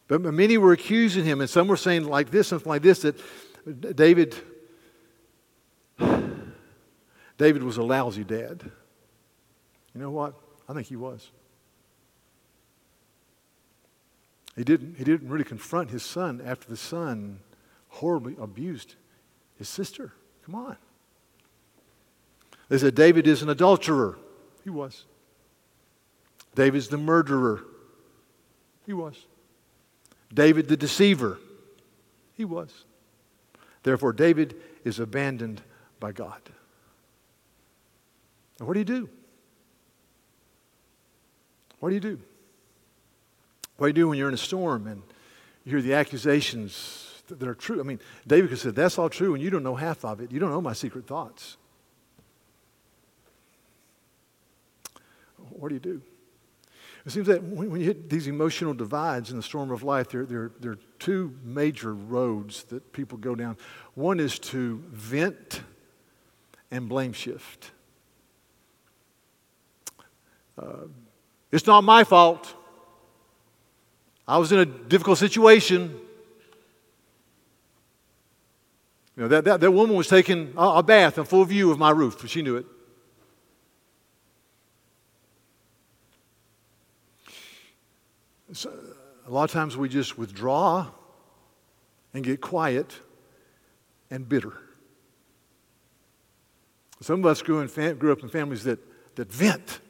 But 0.08 0.20
many 0.20 0.58
were 0.58 0.72
accusing 0.72 1.24
him, 1.24 1.40
and 1.40 1.48
some 1.48 1.68
were 1.68 1.76
saying 1.76 2.04
like 2.04 2.30
this, 2.30 2.48
something 2.48 2.68
like 2.68 2.82
this, 2.82 3.00
that 3.00 3.16
David, 3.96 4.34
David 7.38 7.62
was 7.62 7.78
a 7.78 7.82
lousy 7.82 8.24
dad. 8.24 8.62
You 9.94 10.00
know 10.00 10.10
what? 10.10 10.34
I 10.68 10.74
think 10.74 10.86
he 10.86 10.96
was. 10.96 11.30
He 14.56 14.64
didn't, 14.64 14.96
he 14.96 15.04
didn't 15.04 15.30
really 15.30 15.44
confront 15.44 15.90
his 15.90 16.02
son 16.02 16.42
after 16.44 16.68
the 16.68 16.76
son 16.76 17.40
horribly 17.88 18.36
abused 18.38 18.96
his 19.56 19.68
sister. 19.68 20.12
Come 20.44 20.54
on. 20.54 20.76
They 22.72 22.78
said 22.78 22.94
David 22.94 23.26
is 23.26 23.42
an 23.42 23.50
adulterer. 23.50 24.18
He 24.64 24.70
was. 24.70 25.04
David's 26.54 26.88
the 26.88 26.96
murderer. 26.96 27.62
He 28.86 28.94
was. 28.94 29.26
David 30.32 30.68
the 30.68 30.76
deceiver. 30.78 31.38
He 32.32 32.46
was. 32.46 32.86
Therefore, 33.82 34.14
David 34.14 34.56
is 34.84 34.98
abandoned 34.98 35.60
by 36.00 36.12
God. 36.12 36.40
And 38.58 38.66
what 38.66 38.72
do 38.72 38.80
you 38.80 38.86
do? 38.86 39.10
What 41.80 41.90
do 41.90 41.94
you 41.94 42.00
do? 42.00 42.18
What 43.76 43.88
do 43.88 43.88
you 43.88 44.04
do 44.04 44.08
when 44.08 44.16
you're 44.16 44.28
in 44.28 44.34
a 44.34 44.38
storm 44.38 44.86
and 44.86 45.02
you 45.66 45.72
hear 45.72 45.82
the 45.82 45.92
accusations 45.92 47.22
that 47.28 47.46
are 47.46 47.54
true? 47.54 47.80
I 47.80 47.82
mean, 47.82 48.00
David 48.26 48.48
could 48.48 48.60
say, 48.60 48.70
That's 48.70 48.98
all 48.98 49.10
true, 49.10 49.34
and 49.34 49.44
you 49.44 49.50
don't 49.50 49.62
know 49.62 49.76
half 49.76 50.06
of 50.06 50.22
it. 50.22 50.32
You 50.32 50.40
don't 50.40 50.50
know 50.50 50.62
my 50.62 50.72
secret 50.72 51.06
thoughts. 51.06 51.58
What 55.62 55.68
do 55.68 55.76
you 55.76 55.80
do? 55.80 56.02
It 57.06 57.12
seems 57.12 57.28
that 57.28 57.40
when 57.40 57.80
you 57.80 57.86
hit 57.86 58.10
these 58.10 58.26
emotional 58.26 58.74
divides 58.74 59.30
in 59.30 59.36
the 59.36 59.44
storm 59.44 59.70
of 59.70 59.84
life, 59.84 60.08
there, 60.08 60.26
there, 60.26 60.50
there 60.58 60.72
are 60.72 60.78
two 60.98 61.36
major 61.44 61.94
roads 61.94 62.64
that 62.64 62.92
people 62.92 63.16
go 63.16 63.36
down. 63.36 63.56
One 63.94 64.18
is 64.18 64.40
to 64.40 64.82
vent 64.90 65.60
and 66.72 66.88
blame 66.88 67.12
shift. 67.12 67.70
Uh, 70.58 70.86
it's 71.52 71.68
not 71.68 71.84
my 71.84 72.02
fault. 72.02 72.52
I 74.26 74.38
was 74.38 74.50
in 74.50 74.58
a 74.58 74.66
difficult 74.66 75.18
situation. 75.18 75.96
You 79.16 79.22
know, 79.22 79.28
that, 79.28 79.44
that, 79.44 79.60
that 79.60 79.70
woman 79.70 79.94
was 79.94 80.08
taking 80.08 80.54
a, 80.56 80.78
a 80.78 80.82
bath 80.82 81.18
in 81.18 81.24
full 81.24 81.44
view 81.44 81.70
of 81.70 81.78
my 81.78 81.90
roof. 81.90 82.16
but 82.20 82.30
She 82.30 82.42
knew 82.42 82.56
it. 82.56 82.66
So, 88.52 88.70
a 89.26 89.30
lot 89.30 89.44
of 89.44 89.50
times 89.50 89.76
we 89.76 89.88
just 89.88 90.18
withdraw 90.18 90.86
and 92.12 92.24
get 92.24 92.40
quiet 92.40 93.00
and 94.10 94.28
bitter. 94.28 94.52
Some 97.00 97.20
of 97.20 97.26
us 97.26 97.42
grew, 97.42 97.66
fam- 97.66 97.98
grew 97.98 98.12
up 98.12 98.22
in 98.22 98.28
families 98.28 98.64
that, 98.64 98.78
that 99.16 99.32
vent. 99.32 99.80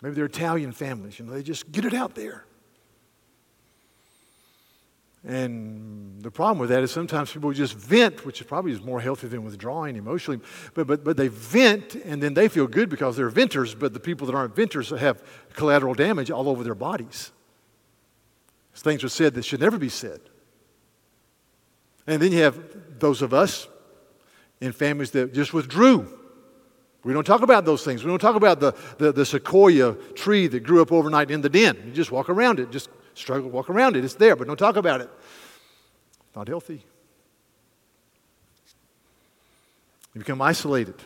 Maybe 0.00 0.14
they're 0.14 0.26
Italian 0.26 0.72
families, 0.72 1.18
you 1.18 1.24
know, 1.24 1.32
they 1.32 1.42
just 1.42 1.70
get 1.72 1.84
it 1.84 1.94
out 1.94 2.14
there. 2.14 2.44
And 5.24 6.22
the 6.22 6.30
problem 6.30 6.58
with 6.58 6.70
that 6.70 6.84
is 6.84 6.92
sometimes 6.92 7.32
people 7.32 7.52
just 7.52 7.74
vent, 7.74 8.24
which 8.24 8.40
is 8.40 8.46
probably 8.46 8.70
is 8.70 8.80
more 8.80 9.00
healthy 9.00 9.26
than 9.26 9.44
withdrawing 9.44 9.96
emotionally. 9.96 10.40
But, 10.74 10.86
but, 10.86 11.02
but 11.02 11.16
they 11.16 11.26
vent 11.26 11.96
and 11.96 12.22
then 12.22 12.34
they 12.34 12.48
feel 12.48 12.68
good 12.68 12.88
because 12.88 13.16
they're 13.16 13.28
venters, 13.28 13.74
but 13.74 13.92
the 13.92 14.00
people 14.00 14.28
that 14.28 14.36
aren't 14.36 14.54
venters 14.54 14.90
have 14.90 15.22
collateral 15.54 15.94
damage 15.94 16.30
all 16.30 16.48
over 16.48 16.62
their 16.62 16.76
bodies. 16.76 17.32
Things 18.80 19.04
are 19.04 19.08
said 19.08 19.34
that 19.34 19.44
should 19.44 19.60
never 19.60 19.78
be 19.78 19.88
said. 19.88 20.20
And 22.06 22.22
then 22.22 22.32
you 22.32 22.42
have 22.42 22.58
those 22.98 23.22
of 23.22 23.34
us 23.34 23.68
in 24.60 24.72
families 24.72 25.10
that 25.12 25.34
just 25.34 25.52
withdrew. 25.52 26.18
We 27.04 27.12
don't 27.12 27.24
talk 27.24 27.42
about 27.42 27.64
those 27.64 27.84
things. 27.84 28.02
We 28.02 28.10
don't 28.10 28.18
talk 28.18 28.36
about 28.36 28.60
the, 28.60 28.74
the, 28.98 29.12
the, 29.12 29.24
sequoia 29.24 29.94
tree 30.14 30.46
that 30.48 30.60
grew 30.60 30.82
up 30.82 30.90
overnight 30.90 31.30
in 31.30 31.40
the 31.40 31.48
den. 31.48 31.76
You 31.86 31.92
just 31.92 32.10
walk 32.10 32.28
around 32.28 32.60
it, 32.60 32.70
just 32.70 32.88
struggle, 33.14 33.50
walk 33.50 33.70
around 33.70 33.96
it. 33.96 34.04
It's 34.04 34.14
there, 34.14 34.36
but 34.36 34.46
don't 34.46 34.56
talk 34.56 34.76
about 34.76 35.00
it. 35.00 35.10
Not 36.34 36.48
healthy. 36.48 36.84
You 40.14 40.18
become 40.18 40.42
isolated. 40.42 40.96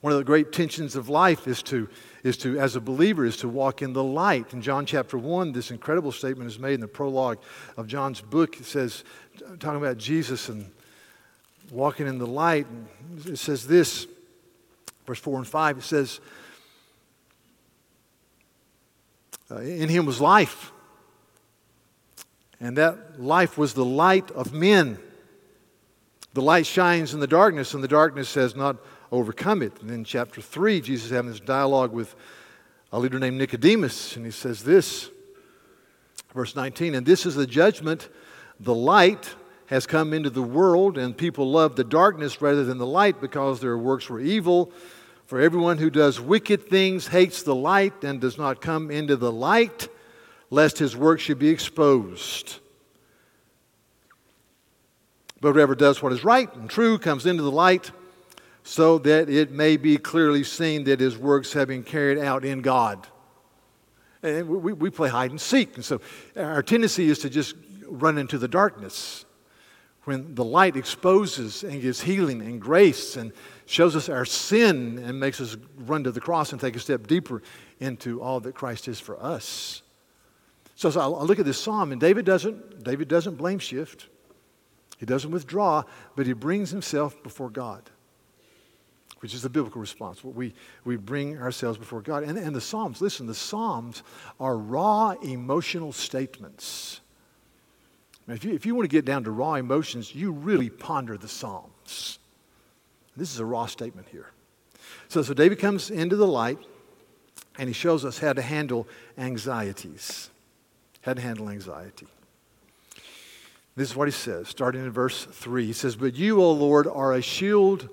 One 0.00 0.12
of 0.12 0.18
the 0.18 0.24
great 0.24 0.52
tensions 0.52 0.96
of 0.96 1.08
life 1.08 1.46
is 1.46 1.62
to, 1.64 1.88
is 2.24 2.38
to, 2.38 2.58
as 2.58 2.74
a 2.74 2.80
believer, 2.80 3.24
is 3.26 3.36
to 3.36 3.48
walk 3.48 3.82
in 3.82 3.92
the 3.92 4.02
light. 4.02 4.54
In 4.54 4.62
John 4.62 4.86
chapter 4.86 5.18
1, 5.18 5.52
this 5.52 5.70
incredible 5.70 6.10
statement 6.10 6.50
is 6.50 6.58
made 6.58 6.74
in 6.74 6.80
the 6.80 6.88
prologue 6.88 7.38
of 7.76 7.86
John's 7.86 8.22
book. 8.22 8.58
It 8.58 8.64
says, 8.64 9.04
talking 9.60 9.76
about 9.76 9.98
Jesus 9.98 10.48
and 10.48 10.70
walking 11.70 12.06
in 12.06 12.18
the 12.18 12.26
light, 12.26 12.66
it 13.26 13.36
says 13.36 13.66
this, 13.66 14.06
verse 15.06 15.18
4 15.18 15.38
and 15.38 15.46
5, 15.46 15.78
it 15.78 15.82
says, 15.82 16.20
uh, 19.50 19.56
In 19.56 19.90
him 19.90 20.06
was 20.06 20.18
life, 20.18 20.72
and 22.58 22.78
that 22.78 23.20
life 23.20 23.58
was 23.58 23.74
the 23.74 23.84
light 23.84 24.30
of 24.30 24.54
men. 24.54 24.96
The 26.32 26.42
light 26.42 26.64
shines 26.64 27.12
in 27.12 27.20
the 27.20 27.26
darkness, 27.26 27.74
and 27.74 27.84
the 27.84 27.88
darkness 27.88 28.32
has 28.34 28.56
not 28.56 28.78
overcome 29.14 29.62
it. 29.62 29.80
And 29.80 29.90
in 29.90 30.04
chapter 30.04 30.40
3, 30.40 30.80
Jesus 30.80 31.06
is 31.06 31.12
having 31.12 31.30
this 31.30 31.40
dialogue 31.40 31.92
with 31.92 32.14
a 32.92 32.98
leader 32.98 33.18
named 33.18 33.38
Nicodemus, 33.38 34.16
and 34.16 34.24
he 34.24 34.30
says 34.30 34.62
this, 34.62 35.10
verse 36.32 36.54
19, 36.54 36.94
and 36.94 37.06
this 37.06 37.26
is 37.26 37.34
the 37.34 37.46
judgment, 37.46 38.08
the 38.60 38.74
light 38.74 39.34
has 39.66 39.86
come 39.86 40.12
into 40.12 40.30
the 40.30 40.42
world, 40.42 40.98
and 40.98 41.16
people 41.16 41.50
love 41.50 41.76
the 41.76 41.84
darkness 41.84 42.42
rather 42.42 42.64
than 42.64 42.78
the 42.78 42.86
light 42.86 43.20
because 43.20 43.60
their 43.60 43.78
works 43.78 44.08
were 44.08 44.20
evil. 44.20 44.72
For 45.26 45.40
everyone 45.40 45.78
who 45.78 45.90
does 45.90 46.20
wicked 46.20 46.68
things 46.68 47.08
hates 47.08 47.42
the 47.42 47.54
light 47.54 48.04
and 48.04 48.20
does 48.20 48.36
not 48.36 48.60
come 48.60 48.90
into 48.90 49.16
the 49.16 49.32
light, 49.32 49.88
lest 50.50 50.78
his 50.78 50.96
work 50.96 51.18
should 51.18 51.38
be 51.38 51.48
exposed. 51.48 52.60
But 55.40 55.54
whoever 55.54 55.74
does 55.74 56.02
what 56.02 56.12
is 56.12 56.24
right 56.24 56.54
and 56.54 56.68
true 56.68 56.98
comes 56.98 57.26
into 57.26 57.42
the 57.42 57.50
light 57.50 57.90
so 58.64 58.96
that 58.96 59.28
it 59.28 59.52
may 59.52 59.76
be 59.76 59.98
clearly 59.98 60.42
seen 60.42 60.84
that 60.84 60.98
his 60.98 61.18
works 61.18 61.52
have 61.52 61.68
been 61.68 61.84
carried 61.84 62.18
out 62.18 62.46
in 62.46 62.62
God. 62.62 63.06
And 64.22 64.48
we, 64.48 64.72
we 64.72 64.88
play 64.88 65.10
hide 65.10 65.30
and 65.30 65.40
seek. 65.40 65.76
And 65.76 65.84
so 65.84 66.00
our 66.34 66.62
tendency 66.62 67.10
is 67.10 67.18
to 67.20 67.30
just 67.30 67.54
run 67.86 68.16
into 68.16 68.38
the 68.38 68.48
darkness. 68.48 69.26
When 70.04 70.34
the 70.34 70.44
light 70.44 70.76
exposes 70.76 71.62
and 71.62 71.80
gives 71.82 72.00
healing 72.00 72.40
and 72.40 72.58
grace 72.58 73.16
and 73.16 73.32
shows 73.66 73.94
us 73.94 74.08
our 74.08 74.24
sin 74.24 74.98
and 74.98 75.20
makes 75.20 75.42
us 75.42 75.58
run 75.80 76.04
to 76.04 76.10
the 76.10 76.20
cross 76.20 76.52
and 76.52 76.60
take 76.60 76.74
a 76.74 76.80
step 76.80 77.06
deeper 77.06 77.42
into 77.80 78.22
all 78.22 78.40
that 78.40 78.54
Christ 78.54 78.88
is 78.88 78.98
for 78.98 79.22
us. 79.22 79.82
So, 80.74 80.88
so 80.88 81.00
I 81.00 81.06
look 81.06 81.38
at 81.38 81.44
this 81.44 81.60
psalm, 81.60 81.92
and 81.92 82.00
David 82.00 82.24
doesn't, 82.24 82.82
David 82.82 83.08
doesn't 83.08 83.36
blame 83.36 83.58
shift. 83.58 84.08
He 84.98 85.06
doesn't 85.06 85.30
withdraw, 85.30 85.84
but 86.16 86.26
he 86.26 86.32
brings 86.32 86.70
himself 86.70 87.22
before 87.22 87.50
God 87.50 87.90
which 89.24 89.32
is 89.32 89.40
the 89.40 89.48
biblical 89.48 89.80
response. 89.80 90.22
We, 90.22 90.52
we 90.84 90.96
bring 90.96 91.38
ourselves 91.38 91.78
before 91.78 92.02
God. 92.02 92.24
And, 92.24 92.36
and 92.36 92.54
the 92.54 92.60
Psalms, 92.60 93.00
listen, 93.00 93.26
the 93.26 93.34
Psalms 93.34 94.02
are 94.38 94.54
raw 94.54 95.12
emotional 95.22 95.92
statements. 95.92 97.00
If, 98.28 98.44
you, 98.44 98.52
if 98.52 98.66
you 98.66 98.74
want 98.74 98.84
to 98.84 98.94
get 98.94 99.06
down 99.06 99.24
to 99.24 99.30
raw 99.30 99.54
emotions, 99.54 100.14
you 100.14 100.30
really 100.30 100.68
ponder 100.68 101.16
the 101.16 101.26
Psalms. 101.26 102.18
This 103.16 103.32
is 103.32 103.38
a 103.38 103.46
raw 103.46 103.64
statement 103.64 104.08
here. 104.10 104.30
So, 105.08 105.22
so 105.22 105.32
David 105.32 105.58
comes 105.58 105.88
into 105.88 106.16
the 106.16 106.26
light 106.26 106.58
and 107.56 107.66
he 107.66 107.72
shows 107.72 108.04
us 108.04 108.18
how 108.18 108.34
to 108.34 108.42
handle 108.42 108.86
anxieties. 109.16 110.28
How 111.00 111.14
to 111.14 111.22
handle 111.22 111.48
anxiety. 111.48 112.08
This 113.74 113.88
is 113.88 113.96
what 113.96 114.06
he 114.06 114.12
says, 114.12 114.48
starting 114.48 114.84
in 114.84 114.90
verse 114.90 115.24
3. 115.24 115.64
He 115.64 115.72
says, 115.72 115.96
But 115.96 116.14
you, 116.14 116.42
O 116.42 116.52
Lord, 116.52 116.86
are 116.86 117.14
a 117.14 117.22
shield 117.22 117.88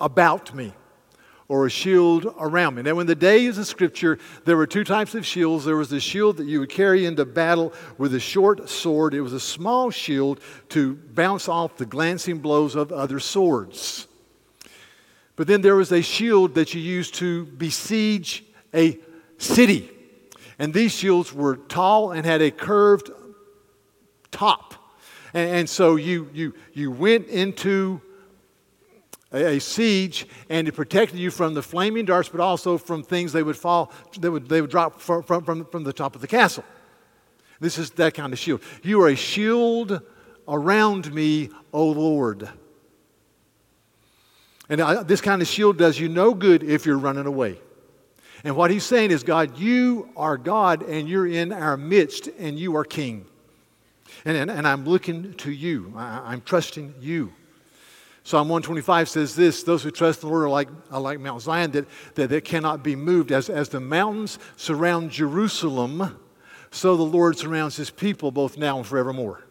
about 0.00 0.54
me 0.54 0.72
or 1.48 1.64
a 1.64 1.70
shield 1.70 2.34
around 2.38 2.74
me. 2.74 2.82
Now, 2.82 2.98
in 2.98 3.06
the 3.06 3.14
days 3.14 3.56
of 3.56 3.66
Scripture, 3.66 4.18
there 4.44 4.56
were 4.56 4.66
two 4.66 4.84
types 4.84 5.14
of 5.14 5.24
shields. 5.24 5.64
There 5.64 5.76
was 5.76 5.88
the 5.88 5.98
shield 5.98 6.36
that 6.36 6.46
you 6.46 6.60
would 6.60 6.68
carry 6.68 7.06
into 7.06 7.24
battle 7.24 7.72
with 7.96 8.14
a 8.14 8.20
short 8.20 8.68
sword, 8.68 9.14
it 9.14 9.22
was 9.22 9.32
a 9.32 9.40
small 9.40 9.90
shield 9.90 10.40
to 10.70 10.94
bounce 10.94 11.48
off 11.48 11.78
the 11.78 11.86
glancing 11.86 12.38
blows 12.38 12.74
of 12.74 12.92
other 12.92 13.18
swords. 13.18 14.06
But 15.36 15.46
then 15.46 15.62
there 15.62 15.76
was 15.76 15.92
a 15.92 16.02
shield 16.02 16.54
that 16.54 16.74
you 16.74 16.80
used 16.80 17.14
to 17.14 17.46
besiege 17.46 18.44
a 18.74 18.98
city. 19.38 19.88
And 20.58 20.74
these 20.74 20.92
shields 20.92 21.32
were 21.32 21.56
tall 21.56 22.10
and 22.10 22.26
had 22.26 22.42
a 22.42 22.50
curved 22.50 23.10
top. 24.32 24.74
And, 25.32 25.50
and 25.50 25.70
so 25.70 25.94
you, 25.94 26.28
you, 26.34 26.54
you 26.72 26.90
went 26.90 27.28
into 27.28 28.02
a, 29.32 29.58
siege, 29.58 30.26
and 30.48 30.66
it 30.68 30.72
protected 30.72 31.18
you 31.18 31.30
from 31.30 31.54
the 31.54 31.62
flaming 31.62 32.04
darts, 32.04 32.28
but 32.28 32.40
also 32.40 32.78
from 32.78 33.02
things 33.02 33.32
they 33.32 33.42
would 33.42 33.56
fall, 33.56 33.92
they 34.18 34.28
would, 34.28 34.48
they 34.48 34.60
would 34.60 34.70
drop 34.70 35.00
from, 35.00 35.22
from, 35.22 35.64
from 35.66 35.84
the 35.84 35.92
top 35.92 36.14
of 36.14 36.20
the 36.20 36.26
castle. 36.26 36.64
This 37.60 37.78
is 37.78 37.90
that 37.92 38.14
kind 38.14 38.32
of 38.32 38.38
shield. 38.38 38.62
You 38.82 39.02
are 39.02 39.08
a 39.08 39.16
shield 39.16 40.00
around 40.46 41.12
me, 41.12 41.50
O 41.72 41.88
Lord. 41.88 42.48
And 44.68 44.80
I, 44.80 45.02
this 45.02 45.20
kind 45.20 45.42
of 45.42 45.48
shield 45.48 45.78
does 45.78 45.98
you 45.98 46.08
no 46.08 46.34
good 46.34 46.62
if 46.62 46.86
you're 46.86 46.98
running 46.98 47.26
away. 47.26 47.58
And 48.44 48.54
what 48.54 48.70
he's 48.70 48.84
saying 48.84 49.10
is, 49.10 49.24
God, 49.24 49.58
you 49.58 50.10
are 50.16 50.36
God 50.36 50.82
and 50.82 51.08
you're 51.08 51.26
in 51.26 51.52
our 51.52 51.76
midst 51.76 52.28
and 52.38 52.58
you 52.58 52.76
are 52.76 52.84
king. 52.84 53.26
And, 54.24 54.36
and, 54.36 54.50
and 54.50 54.66
I'm 54.66 54.84
looking 54.84 55.34
to 55.34 55.50
you, 55.50 55.92
I, 55.96 56.32
I'm 56.32 56.40
trusting 56.42 56.94
you. 57.00 57.32
Psalm 58.28 58.50
125 58.50 59.08
says 59.08 59.34
this 59.34 59.62
Those 59.62 59.82
who 59.82 59.90
trust 59.90 60.22
in 60.22 60.28
the 60.28 60.34
Lord 60.34 60.44
are 60.44 60.50
like, 60.50 60.68
are 60.90 61.00
like 61.00 61.18
Mount 61.18 61.40
Zion 61.40 61.70
that, 61.70 61.86
that, 62.14 62.44
cannot 62.44 62.84
be 62.84 62.94
moved. 62.94 63.32
As, 63.32 63.48
as 63.48 63.70
the 63.70 63.80
mountains 63.80 64.38
surround 64.58 65.10
Jerusalem, 65.10 66.20
so 66.70 66.94
the 66.94 67.04
Lord 67.04 67.38
surrounds 67.38 67.76
his 67.76 67.88
people 67.88 68.30
both 68.30 68.58
now 68.58 68.76
and 68.76 68.86
forevermore. 68.86 69.44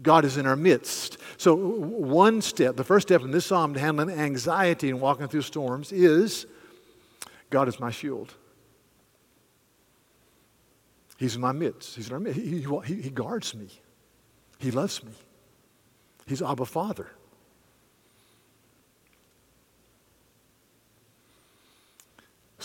God 0.00 0.24
is 0.24 0.38
in 0.38 0.46
our 0.46 0.56
midst. 0.56 1.18
So, 1.36 1.54
one 1.54 2.40
step, 2.40 2.76
the 2.76 2.84
first 2.84 3.08
step 3.08 3.20
in 3.20 3.30
this 3.30 3.44
psalm 3.44 3.74
to 3.74 3.80
handling 3.80 4.08
anxiety 4.08 4.88
and 4.88 4.98
walking 4.98 5.28
through 5.28 5.42
storms 5.42 5.92
is 5.92 6.46
God 7.50 7.68
is 7.68 7.78
my 7.78 7.90
shield. 7.90 8.32
He's 11.18 11.34
in 11.34 11.42
my 11.42 11.52
midst. 11.52 11.94
He's 11.94 12.08
in 12.08 12.14
our 12.14 12.20
midst. 12.20 12.40
He, 12.40 12.62
he, 12.62 13.02
he 13.02 13.10
guards 13.10 13.54
me. 13.54 13.68
He 14.58 14.70
loves 14.70 15.04
me. 15.04 15.12
He's 16.26 16.40
Abba 16.40 16.64
Father. 16.64 17.10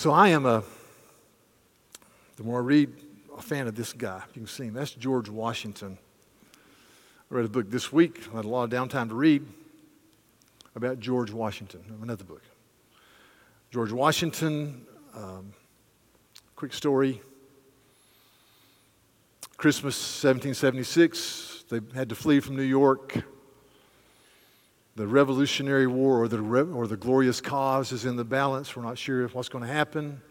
So 0.04 0.12
I 0.12 0.28
am 0.28 0.46
a, 0.46 0.62
the 2.36 2.44
more 2.44 2.60
I 2.60 2.62
read, 2.62 2.92
a 3.38 3.42
fan 3.42 3.68
of 3.68 3.76
this 3.76 3.94
guy. 3.94 4.22
You 4.34 4.42
can 4.42 4.48
see 4.48 4.66
him. 4.66 4.74
That's 4.74 4.92
George 4.92 5.30
Washington. 5.30 5.98
I 7.32 7.36
read 7.36 7.46
a 7.46 7.48
book 7.48 7.72
this 7.72 7.94
week. 7.94 8.20
I 8.34 8.36
had 8.36 8.44
a 8.44 8.50
lot 8.50 8.66
of 8.66 8.70
downtime 8.70 9.08
to 9.08 9.16
read 9.16 9.46
about 10.76 11.00
George 11.00 11.32
Washington. 11.32 11.86
Another 12.02 12.26
book. 12.26 12.42
George 13.72 13.94
Washington, 13.94 14.86
um, 15.16 15.54
quick 16.58 16.74
story. 16.74 17.22
Christmas 19.56 19.96
1776, 19.96 21.64
they 21.70 21.80
had 21.96 22.10
to 22.10 22.16
flee 22.16 22.42
from 22.42 22.58
New 22.58 22.64
York. 22.64 23.24
The 24.96 25.08
Revolutionary 25.08 25.88
War 25.88 26.22
or 26.22 26.28
the, 26.28 26.38
or 26.40 26.86
the 26.86 26.98
glorious 26.98 27.42
cause 27.42 27.92
is 27.92 28.06
in 28.06 28.16
the 28.16 28.24
balance. 28.24 28.76
We're 28.76 28.84
not 28.84 28.98
sure 28.98 29.28
what's 29.30 29.50
going 29.50 29.66
to 29.66 29.72
happen. 29.72 30.22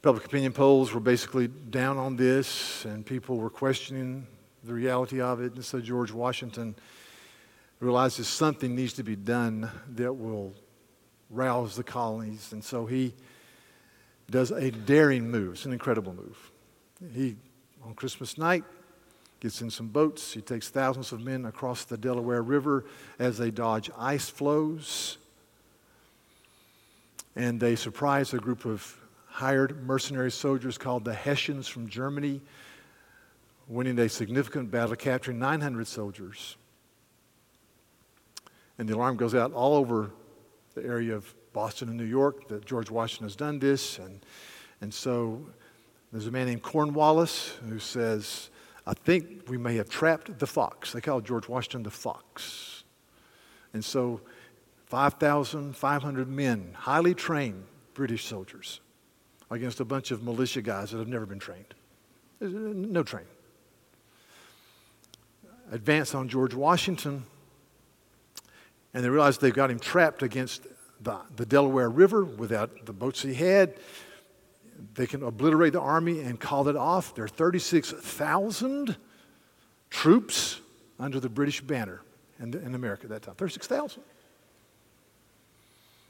Public 0.00 0.24
opinion 0.24 0.54
polls 0.54 0.94
were 0.94 1.00
basically 1.00 1.48
down 1.48 1.98
on 1.98 2.16
this, 2.16 2.86
and 2.86 3.04
people 3.04 3.36
were 3.36 3.50
questioning 3.50 4.26
the 4.64 4.72
reality 4.72 5.20
of 5.20 5.42
it. 5.42 5.52
And 5.54 5.64
so 5.64 5.78
George 5.78 6.10
Washington 6.10 6.74
realizes 7.80 8.28
something 8.28 8.74
needs 8.74 8.94
to 8.94 9.02
be 9.02 9.14
done 9.14 9.70
that 9.96 10.14
will 10.14 10.54
rouse 11.28 11.76
the 11.76 11.84
colonies. 11.84 12.52
And 12.52 12.64
so 12.64 12.86
he 12.86 13.12
does 14.30 14.52
a 14.52 14.70
daring 14.70 15.30
move. 15.30 15.54
It's 15.54 15.66
an 15.66 15.74
incredible 15.74 16.14
move. 16.14 16.50
He, 17.12 17.36
on 17.84 17.92
Christmas 17.92 18.38
night, 18.38 18.64
gets 19.40 19.62
in 19.62 19.70
some 19.70 19.88
boats. 19.88 20.32
He 20.32 20.40
takes 20.40 20.68
thousands 20.68 21.12
of 21.12 21.20
men 21.20 21.46
across 21.46 21.84
the 21.84 21.96
Delaware 21.96 22.42
River 22.42 22.84
as 23.18 23.38
they 23.38 23.50
dodge 23.50 23.90
ice 23.98 24.28
floes. 24.28 25.18
And 27.34 27.58
they 27.58 27.74
surprise 27.74 28.34
a 28.34 28.38
group 28.38 28.66
of 28.66 28.96
hired 29.26 29.86
mercenary 29.86 30.30
soldiers 30.30 30.76
called 30.76 31.04
the 31.04 31.14
Hessians 31.14 31.68
from 31.68 31.88
Germany, 31.88 32.42
winning 33.68 33.98
a 33.98 34.08
significant 34.08 34.70
battle, 34.70 34.96
capturing 34.96 35.38
900 35.38 35.86
soldiers. 35.86 36.56
And 38.78 38.88
the 38.88 38.94
alarm 38.94 39.16
goes 39.16 39.34
out 39.34 39.52
all 39.52 39.74
over 39.76 40.10
the 40.74 40.84
area 40.84 41.14
of 41.14 41.32
Boston 41.52 41.88
and 41.88 41.96
New 41.96 42.04
York 42.04 42.48
that 42.48 42.64
George 42.66 42.90
Washington 42.90 43.26
has 43.26 43.36
done 43.36 43.58
this. 43.58 43.98
And, 43.98 44.20
and 44.80 44.92
so 44.92 45.46
there's 46.12 46.26
a 46.26 46.30
man 46.30 46.46
named 46.46 46.62
Cornwallis 46.62 47.54
who 47.68 47.78
says, 47.78 48.49
I 48.86 48.94
think 48.94 49.48
we 49.48 49.58
may 49.58 49.76
have 49.76 49.88
trapped 49.88 50.38
the 50.38 50.46
fox. 50.46 50.92
They 50.92 51.00
called 51.00 51.24
George 51.24 51.48
Washington 51.48 51.82
the 51.82 51.90
fox. 51.90 52.84
And 53.72 53.84
so 53.84 54.20
5,500 54.86 56.28
men, 56.28 56.74
highly 56.76 57.14
trained 57.14 57.64
British 57.94 58.24
soldiers, 58.24 58.80
against 59.50 59.80
a 59.80 59.84
bunch 59.84 60.10
of 60.10 60.22
militia 60.22 60.62
guys 60.62 60.90
that 60.90 60.98
have 60.98 61.08
never 61.08 61.26
been 61.26 61.38
trained. 61.38 61.74
No 62.40 63.02
training. 63.02 63.28
Advance 65.70 66.14
on 66.14 66.28
George 66.28 66.54
Washington, 66.54 67.24
and 68.92 69.04
they 69.04 69.08
realize 69.08 69.38
they've 69.38 69.54
got 69.54 69.70
him 69.70 69.78
trapped 69.78 70.22
against 70.22 70.66
the, 71.00 71.18
the 71.36 71.46
Delaware 71.46 71.88
River 71.88 72.24
without 72.24 72.86
the 72.86 72.92
boats 72.92 73.22
he 73.22 73.34
had. 73.34 73.74
They 74.94 75.06
can 75.06 75.22
obliterate 75.22 75.72
the 75.72 75.80
army 75.80 76.20
and 76.20 76.38
call 76.38 76.68
it 76.68 76.76
off. 76.76 77.14
There 77.14 77.24
are 77.24 77.28
36,000 77.28 78.96
troops 79.90 80.60
under 80.98 81.20
the 81.20 81.28
British 81.28 81.60
banner 81.60 82.00
in, 82.38 82.54
in 82.54 82.74
America 82.74 83.04
at 83.04 83.10
that 83.10 83.22
time. 83.22 83.34
36,000. 83.34 84.02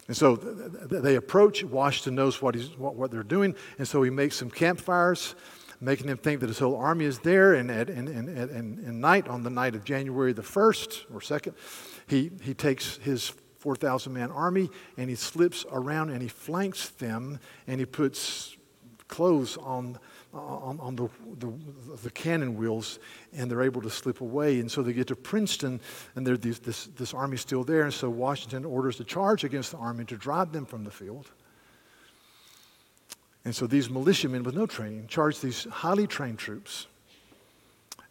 And 0.09 0.17
so 0.17 0.35
they 0.35 1.15
approach. 1.15 1.63
Washington 1.63 2.17
knows 2.17 2.43
what, 2.43 2.55
he's, 2.55 2.77
what, 2.77 2.97
what, 2.97 3.11
they're 3.11 3.23
doing. 3.23 3.55
And 3.79 3.87
so 3.87 4.03
he 4.03 4.11
makes 4.11 4.35
some 4.35 4.51
campfires, 4.51 5.37
making 5.81 6.09
them 6.09 6.19
think 6.19 6.41
that 6.41 6.49
his 6.49 6.59
whole 6.59 6.75
army 6.75 7.05
is 7.05 7.21
there. 7.21 7.55
And 7.55 7.71
at, 7.71 7.89
and, 7.89 8.09
and, 8.09 8.29
and, 8.29 8.79
and 8.79 9.01
night, 9.01 9.29
on 9.29 9.45
the 9.45 9.51
night 9.51 9.77
of 9.77 9.85
January 9.85 10.33
the 10.33 10.43
1st 10.43 11.05
or 11.15 11.21
2nd, 11.21 11.55
he, 12.09 12.33
he 12.43 12.55
takes 12.55 12.97
his 12.97 13.33
4,000 13.59 14.13
man 14.13 14.33
army 14.33 14.71
and 14.97 15.09
he 15.09 15.15
slips 15.15 15.65
around 15.71 16.11
and 16.11 16.23
he 16.23 16.29
flanks 16.29 16.89
them 16.89 17.39
and 17.67 17.79
he 17.79 17.87
puts 17.87 18.57
clothes 19.11 19.59
on, 19.59 19.99
uh, 20.33 20.39
on, 20.39 20.81
on 20.81 20.97
the, 20.97 21.09
the, 21.39 21.53
the, 22.05 22.11
cannon 22.11 22.57
wheels 22.57 22.99
and 23.35 23.51
they're 23.51 23.63
able 23.63 23.83
to 23.83 23.91
slip 23.91 24.23
away. 24.23 24.61
And 24.61 24.71
so 24.71 24.83
they 24.83 24.95
get 24.95 25.09
to 25.09 25.17
Princeton 25.17 25.81
and 26.15 26.27
these, 26.27 26.61
this, 26.61 26.87
this 26.97 27.13
army's 27.13 27.43
still 27.43 27.65
there. 27.65 27.83
And 27.83 27.93
so 27.93 28.09
Washington 28.09 28.65
orders 28.65 28.99
a 29.01 29.05
charge 29.05 29.45
against 29.45 29.73
the 29.73 29.79
army 29.79 30.05
to 30.07 30.17
drive 30.17 30.53
them 30.53 30.65
from 30.65 30.85
the 30.85 30.91
field. 30.91 31.31
And 33.45 33.55
so 33.55 33.67
these 33.67 33.91
militiamen 33.91 34.45
with 34.45 34.55
no 34.55 34.67
training 34.67 35.09
charge 35.09 35.41
these 35.41 35.65
highly 35.65 36.07
trained 36.07 36.39
troops 36.39 36.87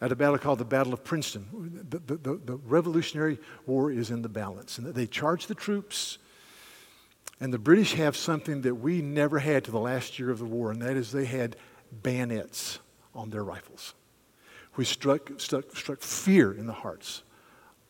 at 0.02 0.12
a 0.12 0.16
battle 0.16 0.38
called 0.38 0.60
the 0.60 0.66
Battle 0.66 0.94
of 0.94 1.04
Princeton. 1.04 1.46
The, 1.90 2.00
the, 2.00 2.16
the, 2.16 2.36
the 2.46 2.56
Revolutionary 2.58 3.38
War 3.66 3.92
is 3.92 4.12
in 4.12 4.22
the 4.22 4.30
balance. 4.30 4.78
And 4.78 4.88
they 4.94 5.08
charge 5.08 5.48
the 5.48 5.56
troops 5.56 6.18
and 7.40 7.54
the 7.54 7.60
British 7.60 7.94
have 7.94 8.18
something 8.18 8.62
that 8.62 8.76
we 8.76 9.02
never 9.02 9.40
had 9.40 9.64
to 9.66 9.72
the 9.72 9.80
last 9.80 10.20
year 10.20 10.30
of 10.30 10.40
the 10.40 10.46
war, 10.46 10.72
and 10.72 10.82
that 10.82 10.98
is 10.98 11.12
they 11.12 11.26
had 11.26 11.56
bayonets 12.04 12.80
on 13.16 13.30
their 13.30 13.44
rifles, 13.44 13.94
which 14.74 14.88
struck, 14.88 15.40
struck, 15.40 15.76
struck 15.76 16.02
fear 16.02 16.52
in 16.52 16.68
the 16.68 16.74
hearts 16.74 17.24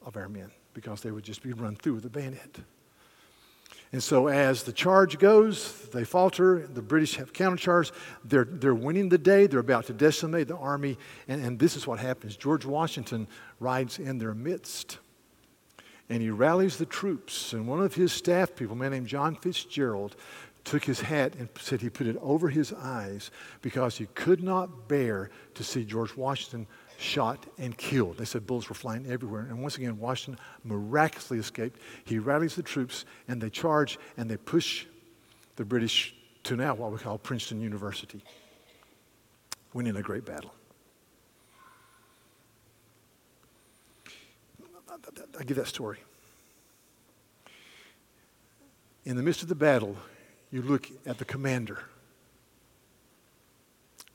of 0.05 0.15
our 0.15 0.29
men 0.29 0.51
because 0.73 1.01
they 1.01 1.11
would 1.11 1.23
just 1.23 1.41
be 1.41 1.51
run 1.53 1.75
through 1.75 1.95
with 1.95 2.05
a 2.05 2.09
bayonet. 2.09 2.59
And 3.91 4.03
so, 4.03 4.27
as 4.27 4.63
the 4.63 4.71
charge 4.71 5.17
goes, 5.17 5.87
they 5.89 6.03
falter. 6.03 6.67
The 6.67 6.81
British 6.81 7.15
have 7.15 7.33
countercharged. 7.33 7.91
They're, 8.23 8.45
they're 8.45 8.75
winning 8.75 9.09
the 9.09 9.17
day. 9.17 9.47
They're 9.47 9.59
about 9.59 9.87
to 9.87 9.93
decimate 9.93 10.47
the 10.47 10.57
army. 10.57 10.99
And, 11.27 11.43
and 11.43 11.57
this 11.57 11.75
is 11.75 11.87
what 11.87 11.99
happens 11.99 12.37
George 12.37 12.65
Washington 12.65 13.27
rides 13.59 13.97
in 13.97 14.19
their 14.19 14.35
midst 14.35 14.99
and 16.09 16.21
he 16.21 16.29
rallies 16.29 16.77
the 16.77 16.85
troops. 16.85 17.53
And 17.53 17.67
one 17.67 17.81
of 17.81 17.93
his 17.93 18.11
staff 18.11 18.55
people, 18.55 18.75
a 18.75 18.79
man 18.79 18.91
named 18.91 19.07
John 19.07 19.35
Fitzgerald, 19.35 20.15
took 20.63 20.83
his 20.83 21.01
hat 21.01 21.35
and 21.35 21.47
said 21.59 21.81
he 21.81 21.89
put 21.89 22.07
it 22.07 22.17
over 22.21 22.49
his 22.49 22.73
eyes 22.73 23.31
because 23.61 23.97
he 23.97 24.07
could 24.07 24.43
not 24.43 24.87
bear 24.87 25.29
to 25.55 25.63
see 25.63 25.85
George 25.85 26.15
Washington 26.15 26.67
shot 26.97 27.45
and 27.57 27.77
killed. 27.77 28.17
They 28.17 28.25
said 28.25 28.45
bullets 28.45 28.67
were 28.67 28.75
flying 28.75 29.09
everywhere. 29.09 29.41
And 29.49 29.61
once 29.61 29.77
again, 29.77 29.97
Washington 29.97 30.43
miraculously 30.63 31.39
escaped. 31.39 31.79
He 32.03 32.19
rallies 32.19 32.55
the 32.55 32.63
troops 32.63 33.05
and 33.27 33.41
they 33.41 33.49
charge 33.49 33.97
and 34.17 34.29
they 34.29 34.37
push 34.37 34.85
the 35.55 35.65
British 35.65 36.13
to 36.43 36.55
now 36.55 36.73
what 36.73 36.91
we 36.91 36.97
call 36.97 37.17
Princeton 37.17 37.61
University, 37.61 38.23
winning 39.73 39.95
a 39.95 40.01
great 40.01 40.25
battle. 40.25 40.53
I 45.39 45.43
give 45.43 45.57
that 45.57 45.67
story. 45.67 45.99
In 49.05 49.15
the 49.15 49.23
midst 49.23 49.41
of 49.41 49.49
the 49.49 49.55
battle, 49.55 49.95
you 50.51 50.61
look 50.61 50.87
at 51.05 51.17
the 51.17 51.25
commander. 51.25 51.79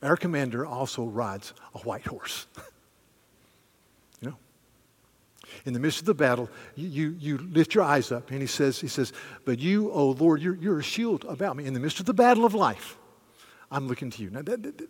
Our 0.03 0.16
commander 0.16 0.66
also 0.66 1.05
rides 1.05 1.55
a 1.75 1.79
white 1.79 2.07
horse. 2.07 2.47
you 4.20 4.29
know? 4.29 4.37
In 5.64 5.73
the 5.73 5.81
midst 5.81 6.01
of 6.01 6.05
the 6.05 6.14
battle, 6.14 6.51
you, 6.77 7.16
you, 7.18 7.38
lift 7.38 7.75
your 7.75 7.85
eyes 7.85 8.12
up 8.12 8.31
and 8.31 8.40
he 8.40 8.47
says, 8.47 8.79
he 8.79 8.88
says, 8.88 9.12
But 9.44 9.59
you, 9.59 9.90
O 9.90 10.11
Lord, 10.11 10.42
you're, 10.42 10.57
you're 10.57 10.79
a 10.79 10.83
shield 10.83 11.25
about 11.25 11.57
me. 11.57 11.64
In 11.64 11.75
the 11.75 11.81
midst 11.81 12.01
of 12.01 12.07
the 12.07 12.14
battle 12.14 12.44
of 12.44 12.55
life, 12.55 12.99
I'm 13.70 13.88
looking 13.88 14.11
to 14.11 14.23
you. 14.23 14.31
Now, 14.31 14.42
that, 14.42 14.62
that, 14.62 14.88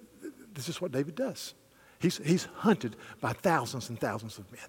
this 0.54 0.68
is 0.68 0.80
what 0.80 0.90
David 0.90 1.14
does. 1.14 1.54
He's, 2.00 2.18
he's 2.18 2.44
hunted 2.56 2.96
by 3.20 3.32
thousands 3.32 3.88
and 3.88 3.98
thousands 3.98 4.38
of 4.38 4.50
men. 4.50 4.60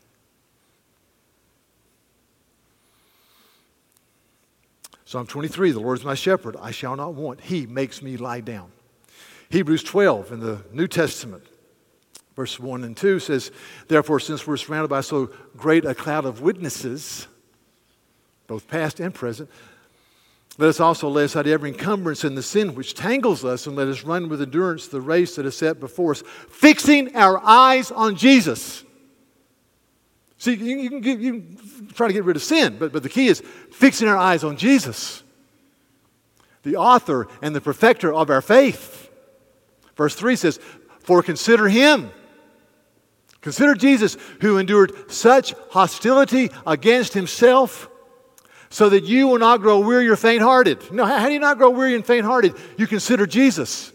Psalm 5.05 5.27
23 5.27 5.71
The 5.71 5.79
Lord 5.79 5.99
is 5.99 6.05
my 6.05 6.15
shepherd, 6.15 6.55
I 6.59 6.71
shall 6.71 6.95
not 6.95 7.13
want. 7.13 7.41
He 7.41 7.67
makes 7.67 8.01
me 8.01 8.17
lie 8.17 8.41
down. 8.41 8.71
Hebrews 9.49 9.83
12 9.83 10.31
in 10.31 10.39
the 10.39 10.63
New 10.73 10.87
Testament, 10.87 11.43
verse 12.35 12.59
1 12.59 12.83
and 12.83 12.97
2 12.97 13.19
says, 13.19 13.51
Therefore, 13.87 14.19
since 14.19 14.47
we're 14.47 14.57
surrounded 14.57 14.87
by 14.87 15.01
so 15.01 15.29
great 15.55 15.85
a 15.85 15.93
cloud 15.93 16.25
of 16.25 16.41
witnesses, 16.41 17.27
both 18.47 18.67
past 18.67 18.99
and 18.99 19.13
present, 19.13 19.49
let 20.57 20.69
us 20.69 20.79
also 20.79 21.09
lay 21.09 21.25
aside 21.25 21.47
every 21.47 21.69
encumbrance 21.69 22.23
and 22.23 22.37
the 22.37 22.41
sin 22.41 22.75
which 22.75 22.95
tangles 22.95 23.45
us, 23.45 23.67
and 23.67 23.75
let 23.75 23.87
us 23.87 24.03
run 24.03 24.29
with 24.29 24.41
endurance 24.41 24.87
the 24.87 25.01
race 25.01 25.35
that 25.35 25.45
is 25.45 25.55
set 25.55 25.79
before 25.79 26.11
us, 26.11 26.23
fixing 26.49 27.15
our 27.15 27.39
eyes 27.43 27.91
on 27.91 28.15
Jesus 28.15 28.84
See, 30.37 30.53
you, 30.53 30.89
can, 30.89 31.01
get, 31.01 31.19
you 31.19 31.31
can 31.33 31.87
try 31.93 32.07
to 32.07 32.13
get 32.13 32.23
rid 32.23 32.35
of 32.35 32.43
sin, 32.43 32.77
but, 32.77 32.91
but 32.91 33.03
the 33.03 33.09
key 33.09 33.27
is 33.27 33.41
fixing 33.71 34.07
our 34.07 34.17
eyes 34.17 34.43
on 34.43 34.57
Jesus, 34.57 35.23
the 36.63 36.75
author 36.75 37.27
and 37.41 37.55
the 37.55 37.61
perfecter 37.61 38.13
of 38.13 38.29
our 38.29 38.41
faith. 38.41 39.09
Verse 39.95 40.15
3 40.15 40.35
says, 40.35 40.59
For 40.99 41.23
consider 41.23 41.67
him. 41.67 42.11
Consider 43.41 43.75
Jesus 43.75 44.17
who 44.41 44.57
endured 44.57 45.11
such 45.11 45.53
hostility 45.69 46.49
against 46.65 47.13
himself 47.13 47.87
so 48.69 48.89
that 48.89 49.03
you 49.03 49.27
will 49.27 49.37
not 49.37 49.61
grow 49.61 49.79
weary 49.79 50.07
or 50.07 50.15
faint 50.15 50.41
hearted. 50.41 50.91
No, 50.91 51.05
how 51.05 51.27
do 51.27 51.33
you 51.33 51.39
not 51.39 51.59
grow 51.59 51.69
weary 51.69 51.93
and 51.93 52.05
faint 52.05 52.25
hearted? 52.25 52.55
You 52.77 52.87
consider 52.87 53.27
Jesus. 53.27 53.93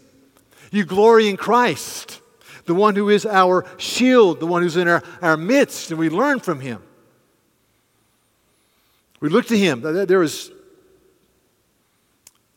You 0.71 0.85
glory 0.85 1.27
in 1.27 1.35
Christ 1.35 2.20
the 2.71 2.75
one 2.75 2.95
who 2.95 3.09
is 3.09 3.25
our 3.25 3.65
shield, 3.75 4.39
the 4.39 4.47
one 4.47 4.61
who's 4.61 4.77
in 4.77 4.87
our, 4.87 5.03
our 5.21 5.35
midst, 5.35 5.91
and 5.91 5.99
we 5.99 6.09
learn 6.09 6.39
from 6.39 6.61
him. 6.61 6.81
We 9.19 9.27
look 9.27 9.47
to 9.47 9.57
him. 9.57 9.81
There 9.81 10.23
is 10.23 10.51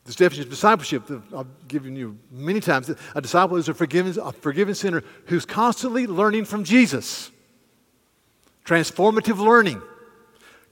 this 0.04 0.14
definition 0.14 0.44
of 0.44 0.50
discipleship 0.50 1.06
that 1.08 1.20
I've 1.36 1.66
given 1.66 1.96
you 1.96 2.16
many 2.30 2.60
times. 2.60 2.92
A 3.16 3.20
disciple 3.20 3.56
is 3.56 3.68
a 3.68 3.74
forgiven, 3.74 4.16
a 4.22 4.30
forgiven 4.30 4.76
sinner 4.76 5.02
who's 5.26 5.44
constantly 5.44 6.06
learning 6.06 6.44
from 6.44 6.62
Jesus. 6.62 7.32
Transformative 8.64 9.38
learning. 9.38 9.82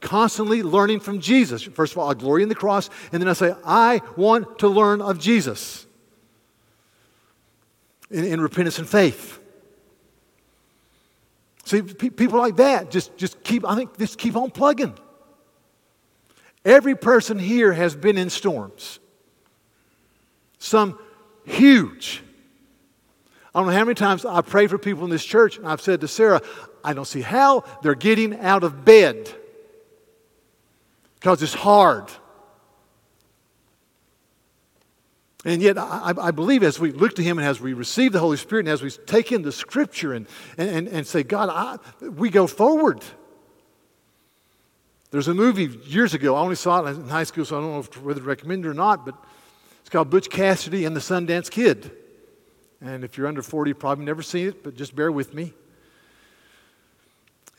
Constantly 0.00 0.62
learning 0.62 1.00
from 1.00 1.18
Jesus. 1.18 1.64
First 1.64 1.94
of 1.94 1.98
all, 1.98 2.08
I 2.08 2.14
glory 2.14 2.44
in 2.44 2.48
the 2.48 2.54
cross, 2.54 2.90
and 3.10 3.20
then 3.20 3.28
I 3.28 3.32
say, 3.32 3.56
I 3.64 4.02
want 4.16 4.60
to 4.60 4.68
learn 4.68 5.02
of 5.02 5.18
Jesus 5.18 5.84
in, 8.12 8.24
in 8.24 8.40
repentance 8.40 8.78
and 8.78 8.88
faith. 8.88 9.40
See, 11.64 11.82
pe- 11.82 12.10
people 12.10 12.38
like 12.38 12.56
that 12.56 12.90
just, 12.90 13.16
just 13.16 13.42
keep, 13.42 13.66
I 13.66 13.74
think, 13.74 13.96
just 13.98 14.18
keep 14.18 14.36
on 14.36 14.50
plugging. 14.50 14.94
Every 16.64 16.94
person 16.94 17.38
here 17.38 17.72
has 17.72 17.96
been 17.96 18.18
in 18.18 18.30
storms. 18.30 19.00
Some 20.58 20.98
huge. 21.44 22.22
I 23.54 23.58
don't 23.58 23.66
know 23.66 23.74
how 23.74 23.84
many 23.84 23.94
times 23.94 24.24
I've 24.24 24.46
prayed 24.46 24.70
for 24.70 24.78
people 24.78 25.04
in 25.04 25.10
this 25.10 25.24
church, 25.24 25.58
and 25.58 25.66
I've 25.66 25.80
said 25.80 26.00
to 26.02 26.08
Sarah, 26.08 26.40
I 26.84 26.94
don't 26.94 27.04
see 27.04 27.20
how 27.20 27.64
they're 27.82 27.94
getting 27.94 28.38
out 28.40 28.64
of 28.64 28.84
bed 28.84 29.28
because 31.14 31.42
it's 31.42 31.54
hard. 31.54 32.10
And 35.44 35.60
yet, 35.60 35.76
I, 35.76 36.14
I, 36.16 36.30
believe 36.30 36.62
as 36.62 36.78
we 36.78 36.92
look 36.92 37.16
to 37.16 37.22
Him 37.22 37.38
and 37.38 37.46
as 37.46 37.60
we 37.60 37.72
receive 37.72 38.12
the 38.12 38.20
Holy 38.20 38.36
Spirit 38.36 38.66
and 38.66 38.72
as 38.72 38.80
we 38.80 38.90
take 38.90 39.32
in 39.32 39.42
the 39.42 39.50
Scripture 39.50 40.12
and, 40.12 40.28
and, 40.56 40.86
and 40.86 41.04
say, 41.04 41.24
God, 41.24 41.48
I, 41.50 42.06
we 42.06 42.30
go 42.30 42.46
forward. 42.46 43.02
There's 45.10 45.26
a 45.26 45.34
movie 45.34 45.66
years 45.84 46.14
ago, 46.14 46.36
I 46.36 46.40
only 46.40 46.54
saw 46.54 46.84
it 46.84 46.90
in 46.90 47.08
high 47.08 47.24
school, 47.24 47.44
so 47.44 47.58
I 47.58 47.60
don't 47.60 47.72
know 47.72 48.02
whether 48.02 48.20
to 48.20 48.26
recommend 48.26 48.64
it 48.64 48.68
or 48.68 48.74
not, 48.74 49.04
but 49.04 49.16
it's 49.80 49.90
called 49.90 50.10
Butch 50.10 50.30
Cassidy 50.30 50.84
and 50.84 50.94
the 50.94 51.00
Sundance 51.00 51.50
Kid. 51.50 51.90
And 52.80 53.02
if 53.02 53.18
you're 53.18 53.26
under 53.26 53.42
40, 53.42 53.70
you've 53.70 53.78
probably 53.80 54.04
never 54.04 54.22
seen 54.22 54.48
it, 54.48 54.62
but 54.62 54.76
just 54.76 54.94
bear 54.94 55.10
with 55.10 55.34
me. 55.34 55.52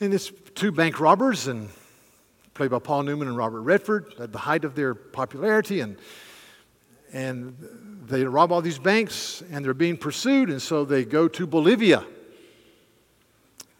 And 0.00 0.14
it's 0.14 0.32
two 0.54 0.72
bank 0.72 1.00
robbers 1.00 1.48
and 1.48 1.68
played 2.54 2.70
by 2.70 2.78
Paul 2.78 3.02
Newman 3.02 3.28
and 3.28 3.36
Robert 3.36 3.60
Redford, 3.60 4.14
at 4.18 4.32
the 4.32 4.38
height 4.38 4.64
of 4.64 4.74
their 4.74 4.94
popularity. 4.94 5.80
And, 5.80 5.96
and 7.14 7.56
they 8.06 8.24
rob 8.24 8.50
all 8.50 8.60
these 8.60 8.78
banks, 8.78 9.42
and 9.50 9.64
they're 9.64 9.72
being 9.72 9.96
pursued, 9.96 10.50
and 10.50 10.60
so 10.60 10.84
they 10.84 11.04
go 11.04 11.28
to 11.28 11.46
Bolivia. 11.46 12.04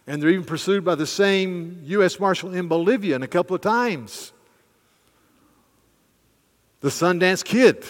And 0.06 0.22
they're 0.22 0.30
even 0.30 0.44
pursued 0.44 0.84
by 0.84 0.94
the 0.94 1.06
same 1.06 1.80
U.S. 1.86 2.20
Marshal 2.20 2.54
in 2.54 2.68
Bolivia 2.68 3.16
and 3.16 3.24
a 3.24 3.28
couple 3.28 3.56
of 3.56 3.60
times. 3.60 4.32
The 6.80 6.90
Sundance 6.90 7.44
Kid 7.44 7.84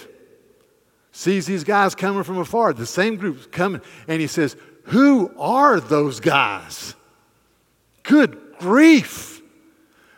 sees 1.12 1.44
these 1.44 1.62
guys 1.62 1.94
coming 1.94 2.22
from 2.22 2.38
afar, 2.38 2.72
the 2.72 2.86
same 2.86 3.16
group 3.16 3.52
coming, 3.52 3.82
and 4.08 4.20
he 4.20 4.26
says, 4.26 4.56
Who 4.84 5.30
are 5.38 5.78
those 5.78 6.20
guys? 6.20 6.94
Good 8.02 8.40
grief. 8.58 9.42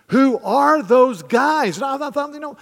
Who 0.09 0.39
are 0.39 0.85
those 0.85 1.25
guys? 1.25 1.79
And 1.79 1.85
I 1.85 2.11
thought, 2.11 2.33
you 2.33 2.39
know, 2.39 2.57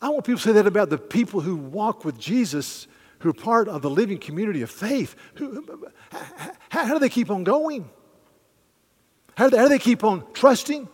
I 0.00 0.10
want 0.10 0.24
people 0.24 0.38
to 0.38 0.44
say 0.44 0.52
that 0.52 0.66
about 0.66 0.90
the 0.90 0.98
people 0.98 1.40
who 1.40 1.56
walk 1.56 2.04
with 2.04 2.18
Jesus, 2.18 2.86
who 3.20 3.30
are 3.30 3.34
part 3.34 3.68
of 3.68 3.82
the 3.82 3.90
living 3.90 4.18
community 4.18 4.62
of 4.62 4.70
faith. 4.70 5.16
Who, 5.34 5.66
how, 6.10 6.84
how 6.84 6.92
do 6.94 6.98
they 7.00 7.08
keep 7.08 7.30
on 7.30 7.44
going? 7.44 7.88
How 9.36 9.46
do, 9.46 9.50
they, 9.50 9.58
how 9.58 9.64
do 9.64 9.68
they 9.70 9.78
keep 9.78 10.04
on 10.04 10.24
trusting? 10.32 10.88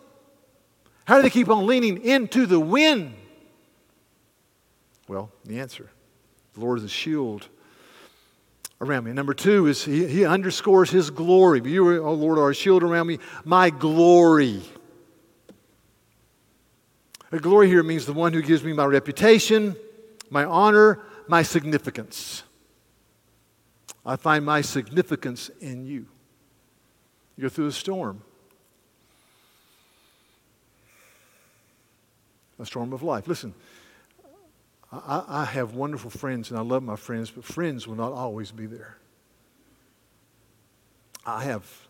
How 1.04 1.16
do 1.16 1.22
they 1.22 1.30
keep 1.30 1.48
on 1.48 1.66
leaning 1.66 2.02
into 2.02 2.46
the 2.46 2.58
wind? 2.58 3.14
Well, 5.06 5.30
the 5.44 5.60
answer 5.60 5.90
the 6.54 6.60
Lord 6.60 6.78
is 6.78 6.84
a 6.84 6.88
shield 6.88 7.48
around 8.80 9.04
me. 9.04 9.12
number 9.12 9.34
two 9.34 9.66
is 9.66 9.84
he, 9.84 10.06
he 10.06 10.24
underscores 10.24 10.90
his 10.90 11.10
glory. 11.10 11.60
You, 11.64 12.04
oh 12.04 12.12
Lord, 12.12 12.38
are 12.38 12.50
a 12.50 12.54
shield 12.54 12.82
around 12.82 13.06
me, 13.06 13.18
my 13.44 13.70
glory. 13.70 14.62
A 17.34 17.40
glory 17.40 17.66
here 17.66 17.82
means 17.82 18.06
the 18.06 18.12
one 18.12 18.32
who 18.32 18.40
gives 18.40 18.62
me 18.62 18.72
my 18.72 18.84
reputation, 18.84 19.74
my 20.30 20.44
honor, 20.44 21.00
my 21.26 21.42
significance. 21.42 22.44
I 24.06 24.14
find 24.14 24.44
my 24.44 24.60
significance 24.60 25.50
in 25.60 25.84
you. 25.84 26.06
You 27.36 27.42
go 27.42 27.48
through 27.48 27.66
a 27.66 27.72
storm, 27.72 28.22
a 32.60 32.64
storm 32.64 32.92
of 32.92 33.02
life. 33.02 33.26
Listen, 33.26 33.52
I, 34.92 35.24
I 35.26 35.44
have 35.44 35.74
wonderful 35.74 36.10
friends 36.10 36.50
and 36.50 36.58
I 36.58 36.62
love 36.62 36.84
my 36.84 36.94
friends, 36.94 37.32
but 37.32 37.44
friends 37.44 37.88
will 37.88 37.96
not 37.96 38.12
always 38.12 38.52
be 38.52 38.66
there. 38.66 38.96
I 41.26 41.42
have 41.42 41.88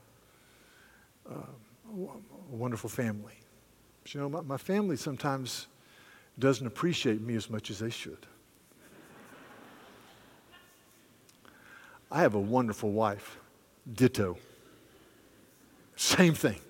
uh, 1.28 1.34
a 1.34 2.56
wonderful 2.56 2.88
family. 2.88 3.43
You 4.12 4.20
know, 4.20 4.28
my, 4.28 4.40
my 4.42 4.56
family 4.56 4.96
sometimes 4.96 5.66
doesn't 6.38 6.66
appreciate 6.66 7.20
me 7.20 7.36
as 7.36 7.48
much 7.48 7.70
as 7.70 7.78
they 7.78 7.90
should. 7.90 8.26
I 12.10 12.20
have 12.20 12.34
a 12.34 12.40
wonderful 12.40 12.92
wife, 12.92 13.38
ditto. 13.92 14.36
Same 15.96 16.34
thing. 16.34 16.60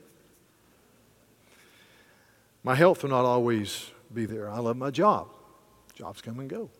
My 2.63 2.75
health 2.75 3.03
will 3.03 3.11
not 3.11 3.25
always 3.25 3.91
be 4.13 4.25
there. 4.25 4.49
I 4.49 4.59
love 4.59 4.77
my 4.77 4.91
job. 4.91 5.29
Jobs 5.95 6.23
come 6.23 6.41
and 6.41 6.49
go. 6.49 6.71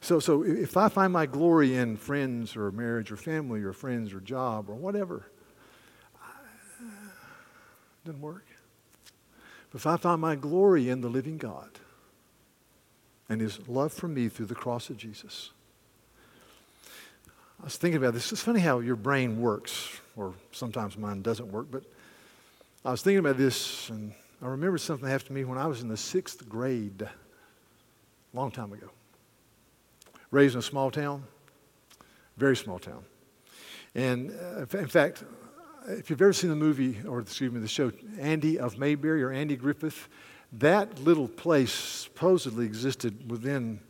So, 0.00 0.18
so 0.18 0.42
if 0.42 0.76
I 0.76 0.88
find 0.88 1.12
my 1.12 1.26
glory 1.26 1.76
in 1.76 1.96
friends 1.96 2.56
or 2.56 2.72
marriage 2.72 3.12
or 3.12 3.16
family 3.16 3.62
or 3.62 3.72
friends 3.72 4.12
or 4.12 4.20
job 4.20 4.68
or 4.68 4.74
whatever, 4.74 5.26
doesn't 8.08 8.22
work. 8.22 8.46
But 9.70 9.80
if 9.80 9.86
I 9.86 9.98
find 9.98 10.20
my 10.20 10.34
glory 10.34 10.88
in 10.88 11.02
the 11.02 11.10
living 11.10 11.36
God 11.36 11.68
and 13.28 13.38
his 13.38 13.68
love 13.68 13.92
for 13.92 14.08
me 14.08 14.30
through 14.30 14.46
the 14.46 14.54
cross 14.54 14.88
of 14.88 14.96
Jesus, 14.96 15.50
I 17.60 17.64
was 17.64 17.76
thinking 17.76 17.98
about 17.98 18.14
this. 18.14 18.32
It's 18.32 18.40
funny 18.40 18.60
how 18.60 18.78
your 18.78 18.96
brain 18.96 19.42
works, 19.42 20.00
or 20.16 20.32
sometimes 20.52 20.96
mine 20.96 21.20
doesn't 21.20 21.52
work, 21.52 21.66
but 21.70 21.82
I 22.82 22.92
was 22.92 23.02
thinking 23.02 23.18
about 23.18 23.36
this, 23.36 23.90
and 23.90 24.14
I 24.40 24.46
remember 24.46 24.78
something 24.78 25.06
happened 25.06 25.26
to 25.26 25.32
me 25.34 25.44
when 25.44 25.58
I 25.58 25.66
was 25.66 25.82
in 25.82 25.88
the 25.88 25.96
sixth 25.96 26.48
grade, 26.48 27.02
a 27.02 27.10
long 28.32 28.50
time 28.50 28.72
ago. 28.72 28.88
Raised 30.30 30.54
in 30.54 30.60
a 30.60 30.62
small 30.62 30.90
town, 30.90 31.24
very 32.38 32.56
small 32.56 32.78
town. 32.78 33.04
And 33.94 34.30
uh, 34.30 34.78
in 34.78 34.86
fact, 34.86 35.24
if 35.88 36.10
you've 36.10 36.20
ever 36.20 36.32
seen 36.32 36.50
the 36.50 36.56
movie, 36.56 36.98
or 37.06 37.20
excuse 37.20 37.50
me, 37.52 37.60
the 37.60 37.68
show 37.68 37.90
Andy 38.18 38.58
of 38.58 38.78
Mayberry 38.78 39.22
or 39.22 39.32
Andy 39.32 39.56
Griffith, 39.56 40.08
that 40.52 40.98
little 41.00 41.28
place 41.28 41.72
supposedly 41.72 42.66
existed 42.66 43.30
within 43.30 43.80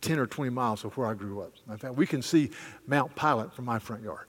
10 0.00 0.18
or 0.18 0.26
20 0.26 0.50
miles 0.50 0.84
of 0.84 0.96
where 0.96 1.06
I 1.06 1.14
grew 1.14 1.42
up. 1.42 1.52
In 1.70 1.76
fact, 1.76 1.94
we 1.94 2.06
can 2.06 2.22
see 2.22 2.50
Mount 2.86 3.14
Pilot 3.14 3.54
from 3.54 3.64
my 3.64 3.78
front 3.78 4.02
yard. 4.02 4.26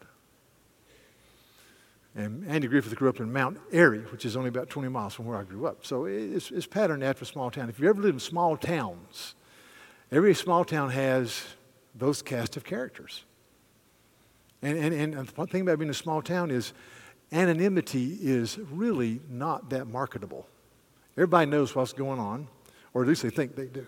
And 2.15 2.47
Andy 2.47 2.67
Griffith 2.67 2.95
grew 2.95 3.09
up 3.09 3.19
in 3.19 3.33
Mount 3.33 3.59
Airy, 3.71 3.99
which 4.12 4.23
is 4.23 4.38
only 4.38 4.49
about 4.49 4.69
20 4.69 4.88
miles 4.89 5.15
from 5.15 5.25
where 5.25 5.38
I 5.38 5.43
grew 5.43 5.65
up. 5.65 5.83
So 5.86 6.05
it's, 6.05 6.51
it's 6.51 6.67
patterned 6.67 7.03
after 7.03 7.23
a 7.23 7.25
small 7.25 7.49
town. 7.49 7.69
If 7.69 7.79
you 7.79 7.89
ever 7.89 7.99
lived 7.99 8.15
in 8.15 8.19
small 8.19 8.55
towns, 8.55 9.33
every 10.12 10.36
small 10.36 10.63
town 10.63 10.91
has 10.91 11.43
those 11.95 12.21
cast 12.21 12.55
of 12.55 12.63
characters. 12.63 13.23
And, 14.62 14.77
and, 14.77 15.15
and 15.15 15.27
the 15.27 15.47
thing 15.47 15.62
about 15.62 15.79
being 15.79 15.89
a 15.89 15.95
small 15.95 16.21
town 16.21 16.51
is 16.51 16.73
anonymity 17.34 18.17
is 18.22 18.60
really 18.72 19.19
not 19.30 19.69
that 19.72 19.88
marketable. 19.88 20.48
Everybody 21.17 21.50
knows 21.50 21.76
what's 21.76 21.93
going 21.93 22.19
on, 22.19 22.48
or 22.93 23.02
at 23.02 23.08
least 23.08 23.24
they 23.24 23.30
think 23.30 23.56
they 23.56 23.65
do. 23.65 23.86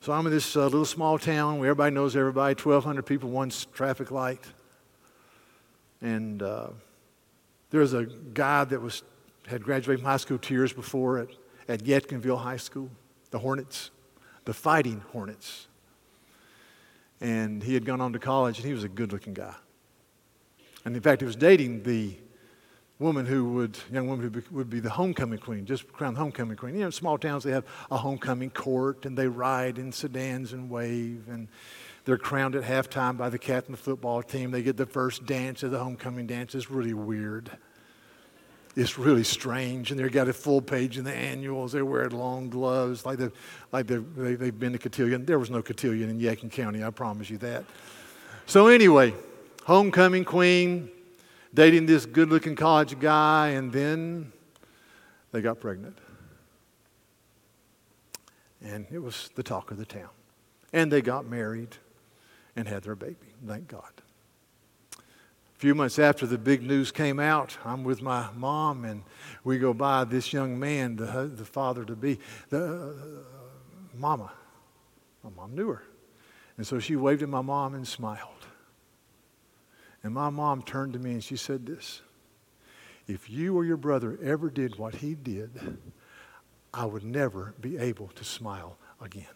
So 0.00 0.12
I'm 0.12 0.26
in 0.26 0.32
this 0.32 0.54
uh, 0.54 0.64
little 0.64 0.84
small 0.84 1.18
town 1.18 1.58
where 1.58 1.70
everybody 1.70 1.94
knows 1.94 2.14
everybody, 2.14 2.54
1,200 2.54 3.02
people, 3.04 3.30
one 3.30 3.50
traffic 3.72 4.10
light. 4.10 4.44
And 6.02 6.42
uh, 6.42 6.68
there 7.70 7.80
was 7.80 7.94
a 7.94 8.04
guy 8.04 8.64
that 8.64 8.80
was, 8.80 9.02
had 9.46 9.62
graduated 9.62 10.00
from 10.00 10.10
high 10.10 10.18
school 10.18 10.38
two 10.38 10.54
years 10.54 10.72
before 10.72 11.20
at, 11.20 11.28
at 11.68 11.84
Yadkinville 11.84 12.38
High 12.38 12.58
School, 12.58 12.90
the 13.30 13.38
Hornets, 13.38 13.90
the 14.44 14.52
Fighting 14.52 15.02
Hornets. 15.12 15.68
And 17.20 17.62
he 17.62 17.72
had 17.72 17.86
gone 17.86 18.02
on 18.02 18.12
to 18.12 18.18
college, 18.18 18.58
and 18.58 18.66
he 18.66 18.74
was 18.74 18.84
a 18.84 18.88
good 18.88 19.10
looking 19.12 19.32
guy. 19.32 19.54
And 20.84 20.94
in 20.94 21.02
fact, 21.02 21.22
he 21.22 21.26
was 21.26 21.36
dating 21.36 21.82
the 21.82 22.16
woman 22.98 23.26
who 23.26 23.52
would, 23.52 23.78
young 23.92 24.06
woman 24.06 24.30
who 24.30 24.56
would 24.56 24.70
be 24.70 24.80
the 24.80 24.90
homecoming 24.90 25.38
queen, 25.38 25.66
just 25.66 25.90
crowned 25.92 26.16
homecoming 26.16 26.56
queen. 26.56 26.74
You 26.74 26.82
know, 26.82 26.90
small 26.90 27.18
towns, 27.18 27.44
they 27.44 27.50
have 27.50 27.64
a 27.90 27.96
homecoming 27.96 28.50
court 28.50 29.04
and 29.04 29.16
they 29.16 29.26
ride 29.26 29.78
in 29.78 29.92
sedans 29.92 30.52
and 30.52 30.70
wave 30.70 31.24
and 31.28 31.48
they're 32.04 32.18
crowned 32.18 32.54
at 32.54 32.62
halftime 32.62 33.16
by 33.16 33.30
the 33.30 33.38
captain 33.38 33.74
of 33.74 33.80
the 33.80 33.84
football 33.84 34.22
team. 34.22 34.50
They 34.50 34.62
get 34.62 34.76
the 34.76 34.86
first 34.86 35.26
dance 35.26 35.62
of 35.62 35.70
the 35.70 35.78
homecoming 35.78 36.26
dance. 36.26 36.54
It's 36.54 36.70
really 36.70 36.94
weird. 36.94 37.50
It's 38.76 38.98
really 38.98 39.24
strange. 39.24 39.90
And 39.90 39.98
they've 39.98 40.12
got 40.12 40.28
a 40.28 40.32
full 40.32 40.60
page 40.60 40.98
in 40.98 41.04
the 41.04 41.14
annuals. 41.14 41.72
They 41.72 41.82
wear 41.82 42.08
long 42.10 42.50
gloves 42.50 43.06
like, 43.06 43.18
they've, 43.18 43.32
like 43.72 43.86
they've, 43.86 44.14
they've 44.14 44.58
been 44.58 44.72
to 44.72 44.78
cotillion. 44.78 45.24
There 45.24 45.38
was 45.38 45.50
no 45.50 45.62
cotillion 45.62 46.10
in 46.10 46.20
Yadkin 46.20 46.50
County, 46.50 46.84
I 46.84 46.90
promise 46.90 47.30
you 47.30 47.38
that. 47.38 47.64
So, 48.46 48.66
anyway, 48.66 49.14
homecoming 49.64 50.24
queen, 50.24 50.90
dating 51.52 51.86
this 51.86 52.06
good 52.06 52.28
looking 52.28 52.54
college 52.54 52.98
guy, 52.98 53.50
and 53.50 53.72
then 53.72 54.32
they 55.32 55.40
got 55.40 55.60
pregnant. 55.60 55.98
And 58.62 58.86
it 58.90 58.98
was 58.98 59.30
the 59.34 59.42
talk 59.42 59.70
of 59.70 59.76
the 59.76 59.84
town. 59.84 60.08
And 60.72 60.90
they 60.90 61.02
got 61.02 61.26
married 61.26 61.76
and 62.56 62.66
had 62.66 62.82
their 62.82 62.94
baby. 62.94 63.16
Thank 63.46 63.68
God. 63.68 63.90
A 64.96 65.58
few 65.58 65.74
months 65.74 65.98
after 65.98 66.26
the 66.26 66.38
big 66.38 66.62
news 66.62 66.90
came 66.90 67.20
out, 67.20 67.56
I'm 67.64 67.84
with 67.84 68.02
my 68.02 68.28
mom, 68.34 68.84
and 68.84 69.02
we 69.44 69.58
go 69.58 69.72
by 69.72 70.04
this 70.04 70.32
young 70.32 70.58
man, 70.58 70.96
the, 70.96 71.30
the 71.34 71.44
father 71.44 71.84
to 71.84 71.94
be, 71.94 72.18
the 72.48 72.90
uh, 72.90 73.96
mama. 73.96 74.32
My 75.22 75.30
mom 75.30 75.54
knew 75.54 75.68
her. 75.68 75.82
And 76.56 76.66
so 76.66 76.78
she 76.78 76.96
waved 76.96 77.22
at 77.22 77.28
my 77.28 77.40
mom 77.40 77.74
and 77.74 77.86
smiled. 77.86 78.43
And 80.04 80.12
my 80.12 80.28
mom 80.28 80.62
turned 80.62 80.92
to 80.92 80.98
me 80.98 81.12
and 81.12 81.24
she 81.24 81.36
said 81.36 81.66
this 81.66 82.02
If 83.08 83.28
you 83.28 83.56
or 83.56 83.64
your 83.64 83.78
brother 83.78 84.18
ever 84.22 84.50
did 84.50 84.76
what 84.78 84.96
he 84.96 85.14
did, 85.14 85.78
I 86.72 86.84
would 86.84 87.04
never 87.04 87.54
be 87.60 87.78
able 87.78 88.08
to 88.08 88.22
smile 88.22 88.76
again. 89.00 89.26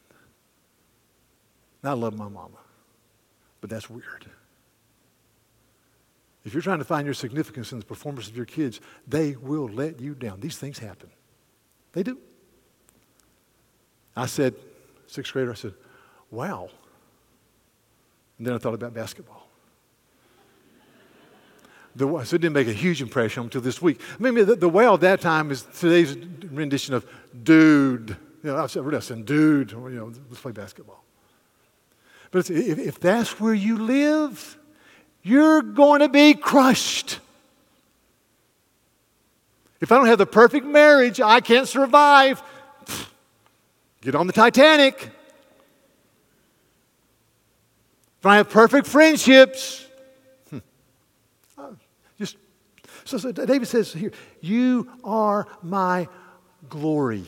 I 1.83 1.93
love 1.93 2.17
my 2.17 2.29
mama, 2.29 2.59
but 3.61 3.71
that's 3.71 3.89
weird. 3.89 4.27
If 6.45 6.53
you're 6.53 6.63
trying 6.63 6.79
to 6.79 6.85
find 6.85 7.07
your 7.07 7.15
significance 7.15 7.73
in 7.73 7.79
the 7.79 7.85
performance 7.85 8.29
of 8.29 8.37
your 8.37 8.47
kids, 8.47 8.81
they 9.07 9.37
will 9.37 9.69
let 9.69 10.01
you 10.01 10.15
down. 10.15 10.41
These 10.41 10.59
things 10.59 10.79
happen. 10.79 11.11
They 11.93 12.03
do. 12.03 12.19
I 14.17 14.27
said, 14.27 14.55
sixth 15.07 15.33
grader, 15.33 15.53
I 15.53 15.55
said, 15.55 15.75
wow. 16.31 16.69
And 18.39 18.47
then 18.47 18.55
I 18.55 18.59
thought 18.59 18.75
about 18.75 18.95
basketball. 18.95 19.48
The, 21.99 22.07
so 22.25 22.37
it 22.37 22.41
didn't 22.41 22.53
make 22.53 22.69
a 22.69 22.73
huge 22.73 23.03
impression 23.03 23.43
until 23.43 23.61
this 23.61 23.83
week. 23.83 24.01
I 24.21 24.23
mean, 24.23 24.47
the, 24.47 24.55
the 24.55 24.69
whale 24.69 24.95
at 24.95 25.01
that 25.01 25.21
time 25.21 25.51
is 25.51 25.63
today's 25.81 26.17
rendition 26.17 26.95
of 26.95 27.05
dude. 27.43 28.17
You 28.45 28.53
know, 28.53 28.57
I 28.63 28.67
said, 28.69 29.27
dude, 29.27 29.73
you 29.73 29.91
know, 29.91 30.13
let's 30.29 30.41
play 30.41 30.53
basketball. 30.53 31.03
But 32.31 32.49
if, 32.51 32.79
if 32.79 33.01
that's 33.01 33.41
where 33.41 33.53
you 33.53 33.79
live, 33.79 34.57
you're 35.25 35.61
going 35.61 36.01
to 36.01 36.09
be 36.09 36.35
crushed. 36.35 37.19
If 39.81 39.91
I 39.91 39.97
don't 39.97 40.07
have 40.07 40.19
the 40.19 40.27
perfect 40.27 40.67
marriage, 40.67 41.21
I 41.21 41.41
can't 41.41 41.67
survive. 41.67 42.41
Get 44.03 44.15
on 44.15 44.29
the 44.29 44.33
Titanic. 44.33 45.11
If 48.21 48.27
I 48.27 48.37
have 48.37 48.51
perfect 48.51 48.87
friendships, 48.87 49.88
so, 53.09 53.16
so 53.18 53.33
David 53.33 53.66
says 53.66 53.92
here, 53.92 54.12
"You 54.40 54.90
are 55.03 55.47
my 55.62 56.09
glory." 56.68 57.27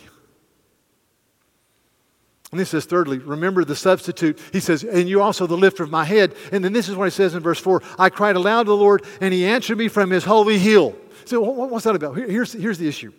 And 2.51 2.59
he 2.59 2.67
says, 2.67 2.85
thirdly, 2.85 3.19
remember 3.19 3.65
the 3.65 3.77
substitute. 3.77 4.41
He 4.53 4.59
says, 4.59 4.83
and 4.83 5.09
you 5.09 5.23
also 5.23 5.47
the 5.47 5.57
lifter 5.57 5.85
of 5.85 5.91
my 5.93 6.05
head. 6.05 6.35
And 6.51 6.65
then 6.65 6.73
this 6.73 6.89
is 6.89 6.97
what 6.97 7.05
he 7.05 7.11
says 7.11 7.37
in 7.37 7.45
verse 7.45 7.61
4 7.61 7.81
I 7.97 8.11
cried 8.11 8.35
aloud 8.35 8.65
to 8.65 8.71
the 8.71 8.77
Lord, 8.77 9.05
and 9.21 9.33
he 9.33 9.45
answered 9.47 9.79
me 9.79 9.87
from 9.87 10.11
his 10.11 10.25
holy 10.25 10.59
hill. 10.59 10.97
So, 11.27 11.41
what's 11.41 11.85
that 11.85 11.95
about? 11.95 12.17
Here's, 12.17 12.53
here's 12.53 12.79
the 12.79 12.89
issue. 12.89 13.13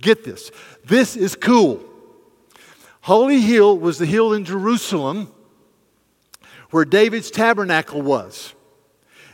Get 0.00 0.24
this. 0.24 0.50
This 0.84 1.16
is 1.16 1.36
cool. 1.36 1.84
Holy 3.02 3.40
Hill 3.40 3.78
was 3.78 3.98
the 3.98 4.06
hill 4.06 4.32
in 4.32 4.44
Jerusalem 4.44 5.32
where 6.70 6.84
David's 6.84 7.30
tabernacle 7.30 8.02
was. 8.02 8.54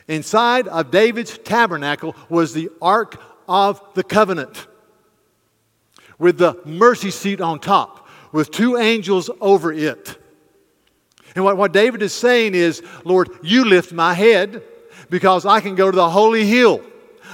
Inside 0.09 0.69
of 0.69 0.91
David's 0.91 1.39
tabernacle 1.39 2.15
was 2.29 2.53
the 2.53 2.71
Ark 2.83 3.21
of 3.49 3.83
the 3.95 4.05
Covenant 4.05 4.67
with 6.19 6.39
the 6.39 6.61
mercy 6.65 7.11
seat 7.11 7.41
on 7.41 7.59
top, 7.59 8.07
with 8.33 8.51
two 8.51 8.77
angels 8.77 9.31
over 9.41 9.73
it. 9.73 10.19
And 11.35 11.45
what, 11.45 11.57
what 11.57 11.73
David 11.73 12.03
is 12.03 12.13
saying 12.13 12.55
is, 12.55 12.83
Lord, 13.05 13.31
you 13.43 13.65
lift 13.65 13.93
my 13.93 14.15
head 14.15 14.63
because 15.11 15.45
I 15.47 15.61
can 15.61 15.75
go 15.75 15.91
to 15.91 15.97
the 15.97 16.09
holy 16.09 16.47
hill. 16.47 16.83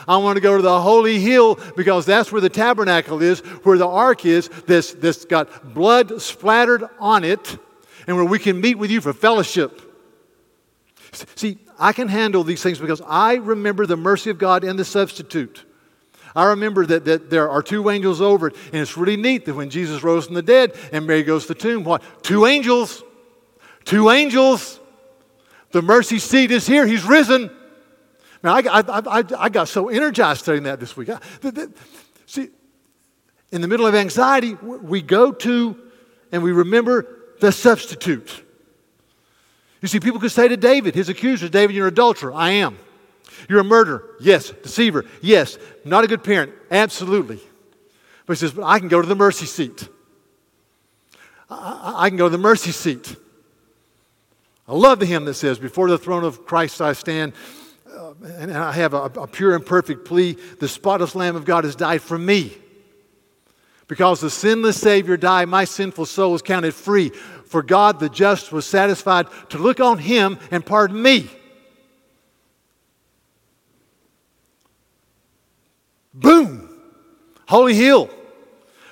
I 0.08 0.16
want 0.16 0.36
to 0.36 0.40
go 0.40 0.56
to 0.56 0.62
the 0.62 0.80
holy 0.80 1.20
hill 1.20 1.58
because 1.76 2.06
that's 2.06 2.32
where 2.32 2.40
the 2.40 2.48
tabernacle 2.48 3.20
is, 3.20 3.40
where 3.64 3.76
the 3.76 3.86
ark 3.86 4.24
is, 4.24 4.48
this, 4.66 4.92
this 4.94 5.24
got 5.24 5.74
blood 5.74 6.22
splattered 6.22 6.84
on 6.98 7.24
it, 7.24 7.58
and 8.06 8.16
where 8.16 8.24
we 8.24 8.38
can 8.38 8.60
meet 8.60 8.76
with 8.76 8.90
you 8.90 9.00
for 9.00 9.12
fellowship. 9.12 9.89
See, 11.34 11.58
I 11.78 11.92
can 11.92 12.08
handle 12.08 12.44
these 12.44 12.62
things 12.62 12.78
because 12.78 13.02
I 13.06 13.34
remember 13.34 13.86
the 13.86 13.96
mercy 13.96 14.30
of 14.30 14.38
God 14.38 14.64
in 14.64 14.76
the 14.76 14.84
substitute. 14.84 15.64
I 16.34 16.50
remember 16.50 16.86
that, 16.86 17.04
that 17.06 17.30
there 17.30 17.50
are 17.50 17.62
two 17.62 17.90
angels 17.90 18.20
over 18.20 18.48
it, 18.48 18.56
and 18.66 18.76
it's 18.76 18.96
really 18.96 19.16
neat 19.16 19.46
that 19.46 19.54
when 19.54 19.70
Jesus 19.70 20.02
rose 20.02 20.26
from 20.26 20.34
the 20.34 20.42
dead 20.42 20.76
and 20.92 21.06
Mary 21.06 21.22
goes 21.22 21.46
to 21.46 21.54
the 21.54 21.60
tomb, 21.60 21.84
what? 21.84 22.02
Two 22.22 22.46
angels. 22.46 23.02
Two 23.84 24.10
angels. 24.10 24.78
The 25.72 25.82
mercy 25.82 26.18
seat 26.18 26.50
is 26.50 26.66
here. 26.66 26.86
He's 26.86 27.04
risen. 27.04 27.50
Now, 28.42 28.54
I, 28.54 28.60
I, 28.60 28.82
I, 29.20 29.24
I 29.38 29.48
got 29.48 29.68
so 29.68 29.88
energized 29.88 30.42
studying 30.42 30.64
that 30.64 30.80
this 30.80 30.96
week. 30.96 31.10
I, 31.10 31.18
see, 32.26 32.48
in 33.50 33.60
the 33.60 33.68
middle 33.68 33.86
of 33.86 33.94
anxiety, 33.94 34.54
we 34.54 35.02
go 35.02 35.32
to 35.32 35.76
and 36.32 36.42
we 36.42 36.52
remember 36.52 37.06
the 37.40 37.52
substitute. 37.52 38.44
You 39.80 39.88
see, 39.88 40.00
people 40.00 40.20
could 40.20 40.32
say 40.32 40.48
to 40.48 40.56
David, 40.56 40.94
his 40.94 41.08
accusers, 41.08 41.50
David, 41.50 41.74
you're 41.74 41.86
an 41.86 41.92
adulterer. 41.92 42.32
I 42.32 42.50
am. 42.50 42.78
You're 43.48 43.60
a 43.60 43.64
murderer. 43.64 44.04
Yes. 44.20 44.50
Deceiver. 44.50 45.06
Yes. 45.22 45.58
Not 45.84 46.04
a 46.04 46.06
good 46.06 46.22
parent. 46.22 46.52
Absolutely. 46.70 47.40
But 48.26 48.34
he 48.34 48.40
says, 48.40 48.52
but 48.52 48.64
I 48.64 48.78
can 48.78 48.88
go 48.88 49.00
to 49.00 49.08
the 49.08 49.16
mercy 49.16 49.46
seat. 49.46 49.88
I, 51.48 51.94
I 51.96 52.08
can 52.10 52.18
go 52.18 52.26
to 52.26 52.30
the 52.30 52.38
mercy 52.38 52.72
seat. 52.72 53.16
I 54.68 54.74
love 54.74 55.00
the 55.00 55.06
hymn 55.06 55.24
that 55.24 55.34
says, 55.34 55.58
Before 55.58 55.88
the 55.88 55.98
throne 55.98 56.22
of 56.22 56.46
Christ 56.46 56.80
I 56.80 56.92
stand, 56.92 57.32
uh, 57.92 58.12
and 58.24 58.52
I 58.52 58.72
have 58.72 58.94
a, 58.94 59.04
a 59.04 59.26
pure 59.26 59.56
and 59.56 59.66
perfect 59.66 60.04
plea. 60.04 60.36
The 60.60 60.68
spotless 60.68 61.14
Lamb 61.14 61.34
of 61.34 61.44
God 61.44 61.64
has 61.64 61.74
died 61.74 62.02
for 62.02 62.16
me. 62.16 62.56
Because 63.88 64.20
the 64.20 64.30
sinless 64.30 64.80
Savior 64.80 65.16
died, 65.16 65.48
my 65.48 65.64
sinful 65.64 66.06
soul 66.06 66.36
is 66.36 66.42
counted 66.42 66.72
free. 66.72 67.10
For 67.50 67.64
God 67.64 67.98
the 67.98 68.08
just 68.08 68.52
was 68.52 68.64
satisfied 68.64 69.26
to 69.48 69.58
look 69.58 69.80
on 69.80 69.98
him 69.98 70.38
and 70.52 70.64
pardon 70.64 71.02
me. 71.02 71.28
Boom! 76.14 76.80
Holy 77.48 77.74
Hill. 77.74 78.08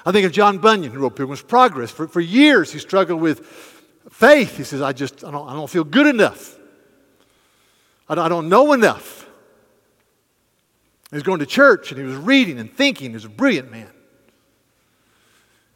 I 0.04 0.10
think 0.10 0.26
of 0.26 0.32
John 0.32 0.58
Bunyan, 0.58 0.90
who 0.90 0.98
wrote 0.98 1.14
Pilgrim's 1.14 1.40
Progress. 1.40 1.92
For, 1.92 2.08
for 2.08 2.20
years, 2.20 2.72
he 2.72 2.80
struggled 2.80 3.20
with 3.20 3.46
faith. 4.10 4.56
He 4.56 4.64
says, 4.64 4.82
I 4.82 4.92
just, 4.92 5.22
I 5.22 5.30
don't, 5.30 5.48
I 5.48 5.52
don't 5.52 5.70
feel 5.70 5.84
good 5.84 6.08
enough. 6.08 6.58
I 8.08 8.16
don't, 8.16 8.24
I 8.24 8.28
don't 8.28 8.48
know 8.48 8.72
enough. 8.72 9.24
He 11.10 11.16
was 11.16 11.22
going 11.22 11.38
to 11.38 11.46
church 11.46 11.92
and 11.92 12.00
he 12.00 12.04
was 12.04 12.16
reading 12.16 12.58
and 12.58 12.74
thinking. 12.74 13.10
He 13.10 13.14
was 13.14 13.24
a 13.24 13.28
brilliant 13.28 13.70
man. 13.70 13.92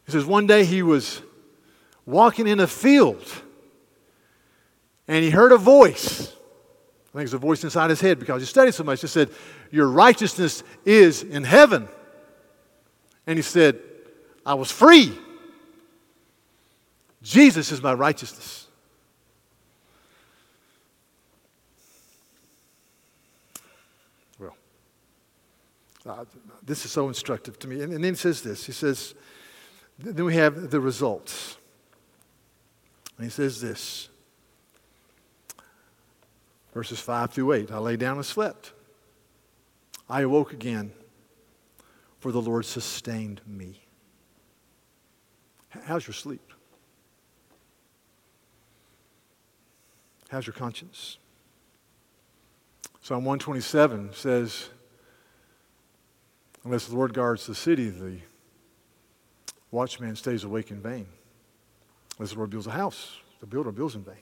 He 0.05 0.11
says, 0.11 0.25
one 0.25 0.47
day 0.47 0.65
he 0.65 0.83
was 0.83 1.21
walking 2.05 2.47
in 2.47 2.59
a 2.59 2.67
field 2.67 3.25
and 5.07 5.23
he 5.23 5.29
heard 5.29 5.51
a 5.51 5.57
voice. 5.57 6.33
I 7.13 7.17
think 7.17 7.25
it's 7.25 7.33
a 7.33 7.37
voice 7.37 7.63
inside 7.63 7.89
his 7.89 8.01
head 8.01 8.19
because 8.19 8.41
he 8.41 8.45
studied 8.47 8.73
so 8.73 8.83
much. 8.83 9.01
He 9.01 9.07
said, 9.07 9.29
Your 9.69 9.87
righteousness 9.87 10.63
is 10.85 11.21
in 11.21 11.43
heaven. 11.43 11.87
And 13.27 13.37
he 13.37 13.43
said, 13.43 13.79
I 14.45 14.55
was 14.55 14.71
free. 14.71 15.17
Jesus 17.21 17.71
is 17.71 17.81
my 17.81 17.93
righteousness. 17.93 18.67
Well, 24.39 24.55
uh, 26.05 26.25
this 26.65 26.83
is 26.83 26.91
so 26.91 27.07
instructive 27.07 27.57
to 27.59 27.67
me. 27.67 27.81
And, 27.81 27.93
and 27.93 28.03
then 28.03 28.13
he 28.13 28.17
says 28.17 28.41
this 28.41 28.65
He 28.65 28.71
says, 28.71 29.13
Then 29.99 30.25
we 30.25 30.35
have 30.35 30.71
the 30.71 30.79
results. 30.79 31.57
And 33.17 33.25
he 33.25 33.29
says 33.29 33.61
this 33.61 34.09
verses 36.73 36.99
5 36.99 37.31
through 37.31 37.53
8 37.53 37.71
I 37.71 37.77
lay 37.77 37.95
down 37.95 38.17
and 38.17 38.25
slept. 38.25 38.73
I 40.09 40.21
awoke 40.21 40.53
again, 40.53 40.91
for 42.19 42.31
the 42.31 42.41
Lord 42.41 42.65
sustained 42.65 43.41
me. 43.47 43.79
How's 45.69 46.05
your 46.05 46.13
sleep? 46.13 46.51
How's 50.29 50.45
your 50.45 50.53
conscience? 50.53 51.17
Psalm 53.01 53.25
127 53.25 54.13
says, 54.13 54.69
Unless 56.63 56.87
the 56.87 56.95
Lord 56.95 57.13
guards 57.13 57.45
the 57.45 57.55
city, 57.55 57.89
the 57.89 58.17
watchman 59.71 60.15
stays 60.15 60.43
awake 60.43 60.71
in 60.71 60.81
vain. 60.81 61.05
As 62.19 62.31
the 62.31 62.37
Lord 62.37 62.49
builds 62.49 62.67
a 62.67 62.71
house, 62.71 63.17
the 63.39 63.45
builder 63.45 63.71
builds 63.71 63.95
in 63.95 64.03
vain. 64.03 64.15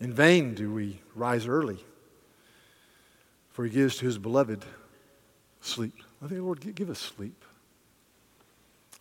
In 0.00 0.12
vain 0.12 0.54
do 0.54 0.72
we 0.72 1.00
rise 1.14 1.46
early, 1.46 1.78
for 3.50 3.64
he 3.64 3.70
gives 3.70 3.96
to 3.98 4.04
his 4.04 4.18
beloved 4.18 4.64
sleep. 5.60 5.94
I 6.22 6.26
think, 6.26 6.40
Lord, 6.40 6.74
give 6.74 6.90
us 6.90 6.98
sleep. 6.98 7.44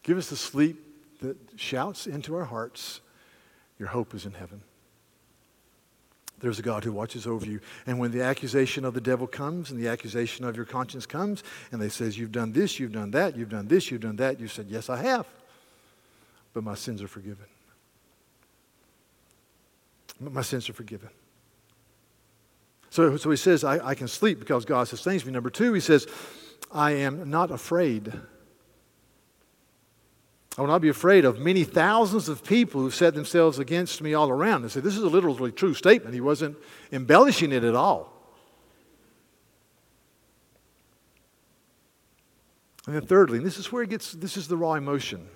Give 0.04 0.18
us 0.18 0.30
the 0.30 0.36
sleep 0.36 0.78
that 1.22 1.38
shouts 1.56 2.08
into 2.08 2.36
our 2.36 2.46
hearts, 2.46 3.02
Your 3.80 3.90
hope 3.90 4.14
is 4.14 4.26
in 4.26 4.34
heaven. 4.34 4.62
There's 6.40 6.60
a 6.60 6.64
God 6.64 6.84
who 6.84 6.92
watches 6.92 7.28
over 7.28 7.46
you. 7.46 7.62
And 7.86 8.00
when 8.00 8.12
the 8.12 8.24
accusation 8.24 8.86
of 8.86 8.94
the 8.94 9.02
devil 9.02 9.28
comes 9.28 9.70
and 9.70 9.80
the 9.80 9.88
accusation 9.88 10.44
of 10.46 10.56
your 10.56 10.66
conscience 10.66 11.06
comes, 11.06 11.44
and 11.72 11.82
they 11.82 11.90
says, 11.90 12.18
You've 12.18 12.32
done 12.32 12.52
this, 12.52 12.80
you've 12.80 12.92
done 12.92 13.12
that, 13.12 13.36
you've 13.36 13.50
done 13.50 13.68
this, 13.68 13.90
you've 13.90 14.02
done 14.02 14.18
that, 14.18 14.40
you 14.40 14.48
said, 14.48 14.68
Yes, 14.70 14.90
I 14.90 15.02
have 15.02 15.26
but 16.54 16.64
my 16.64 16.76
sins 16.76 17.02
are 17.02 17.08
forgiven. 17.08 17.46
My 20.20 20.42
sins 20.42 20.70
are 20.70 20.74
forgiven. 20.74 21.10
So, 22.90 23.16
so 23.18 23.32
he 23.32 23.38
says, 23.38 23.64
I, 23.64 23.88
I 23.88 23.96
can 23.96 24.08
sleep 24.08 24.38
because 24.40 24.66
God 24.66 24.88
sustains 24.88 25.26
me. 25.26 25.32
Number 25.32 25.50
two, 25.50 25.74
he 25.74 25.80
says, 25.80 26.08
I 26.72 26.92
am 26.92 27.30
not 27.30 27.50
afraid. 27.50 28.14
I 30.58 30.62
will 30.62 30.68
not 30.68 30.82
be 30.82 30.90
afraid 30.90 31.24
of 31.24 31.40
many 31.40 31.64
thousands 31.64 32.28
of 32.28 32.44
people 32.44 32.82
who 32.82 32.92
set 32.92 33.16
themselves 33.16 33.60
against 33.60 34.02
me 34.02 34.14
all 34.14 34.30
around. 34.30 34.64
And 34.64 34.72
say, 34.72 34.82
this 34.82 34.98
is 34.98 35.04
a 35.04 35.08
literally 35.08 35.52
true 35.54 35.74
statement. 35.74 36.14
He 36.14 36.22
wasn't 36.22 36.58
embellishing 36.92 37.54
it 37.54 37.64
at 37.64 37.74
all. 37.74 38.12
And 42.86 42.96
then 42.96 43.06
thirdly, 43.06 43.38
and 43.38 43.46
this 43.46 43.58
is 43.58 43.72
where 43.72 43.84
it 43.84 43.90
gets, 43.90 44.12
this 44.12 44.36
is 44.36 44.50
the 44.50 44.58
raw 44.58 44.74
emotion. 44.74 45.28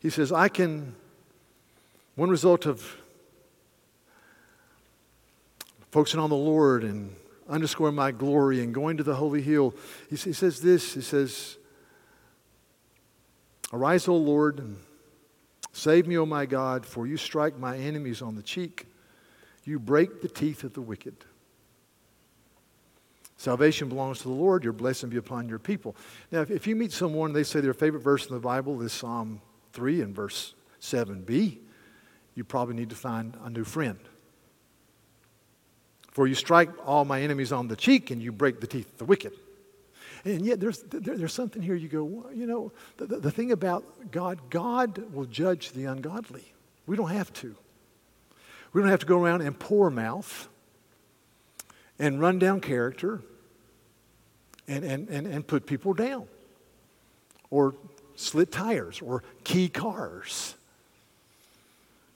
He 0.00 0.08
says, 0.08 0.32
I 0.32 0.48
can, 0.48 0.94
one 2.16 2.30
result 2.30 2.66
of 2.66 2.96
focusing 5.90 6.20
on 6.20 6.30
the 6.30 6.36
Lord 6.36 6.84
and 6.84 7.14
underscoring 7.48 7.94
my 7.94 8.10
glory 8.10 8.62
and 8.62 8.72
going 8.72 8.96
to 8.96 9.02
the 9.02 9.14
holy 9.14 9.42
hill, 9.42 9.74
he, 10.08 10.16
he 10.16 10.32
says 10.32 10.60
this 10.60 10.94
He 10.94 11.02
says, 11.02 11.58
Arise, 13.72 14.08
O 14.08 14.16
Lord, 14.16 14.58
and 14.58 14.78
save 15.72 16.06
me, 16.06 16.16
O 16.16 16.26
my 16.26 16.46
God, 16.46 16.86
for 16.86 17.06
you 17.06 17.16
strike 17.16 17.58
my 17.58 17.76
enemies 17.76 18.22
on 18.22 18.34
the 18.34 18.42
cheek. 18.42 18.86
You 19.64 19.78
break 19.78 20.22
the 20.22 20.28
teeth 20.28 20.64
of 20.64 20.72
the 20.72 20.80
wicked. 20.80 21.14
Salvation 23.36 23.88
belongs 23.88 24.18
to 24.18 24.24
the 24.24 24.34
Lord. 24.34 24.64
Your 24.64 24.72
blessing 24.72 25.08
be 25.08 25.18
upon 25.18 25.48
your 25.48 25.58
people. 25.58 25.94
Now, 26.32 26.40
if, 26.40 26.50
if 26.50 26.66
you 26.66 26.74
meet 26.74 26.92
someone, 26.92 27.32
they 27.32 27.42
say 27.42 27.60
their 27.60 27.74
favorite 27.74 28.02
verse 28.02 28.26
in 28.26 28.34
the 28.34 28.40
Bible 28.40 28.80
is 28.82 28.92
Psalm 28.92 29.40
3 29.72 30.02
and 30.02 30.14
verse 30.14 30.54
7b, 30.80 31.58
you 32.34 32.44
probably 32.44 32.74
need 32.74 32.90
to 32.90 32.96
find 32.96 33.36
a 33.44 33.50
new 33.50 33.64
friend. 33.64 33.98
For 36.12 36.26
you 36.26 36.34
strike 36.34 36.70
all 36.86 37.04
my 37.04 37.22
enemies 37.22 37.52
on 37.52 37.68
the 37.68 37.76
cheek 37.76 38.10
and 38.10 38.20
you 38.22 38.32
break 38.32 38.60
the 38.60 38.66
teeth 38.66 38.90
of 38.92 38.98
the 38.98 39.04
wicked. 39.04 39.32
And 40.24 40.44
yet, 40.44 40.60
there's, 40.60 40.82
there, 40.82 41.16
there's 41.16 41.32
something 41.32 41.62
here 41.62 41.74
you 41.74 41.88
go, 41.88 42.26
you 42.34 42.46
know, 42.46 42.72
the, 42.98 43.06
the, 43.06 43.16
the 43.20 43.30
thing 43.30 43.52
about 43.52 44.10
God, 44.10 44.38
God 44.50 45.14
will 45.14 45.24
judge 45.24 45.72
the 45.72 45.86
ungodly. 45.86 46.44
We 46.86 46.96
don't 46.96 47.10
have 47.10 47.32
to. 47.34 47.54
We 48.72 48.82
don't 48.82 48.90
have 48.90 49.00
to 49.00 49.06
go 49.06 49.22
around 49.22 49.40
and 49.40 49.58
pour 49.58 49.90
mouth 49.90 50.48
and 51.98 52.20
run 52.20 52.38
down 52.38 52.60
character 52.60 53.22
and, 54.68 54.84
and, 54.84 55.08
and, 55.08 55.26
and 55.26 55.46
put 55.46 55.66
people 55.66 55.94
down 55.94 56.26
or 57.50 57.74
slit 58.20 58.52
tires 58.52 59.00
or 59.00 59.22
key 59.44 59.68
cars. 59.68 60.54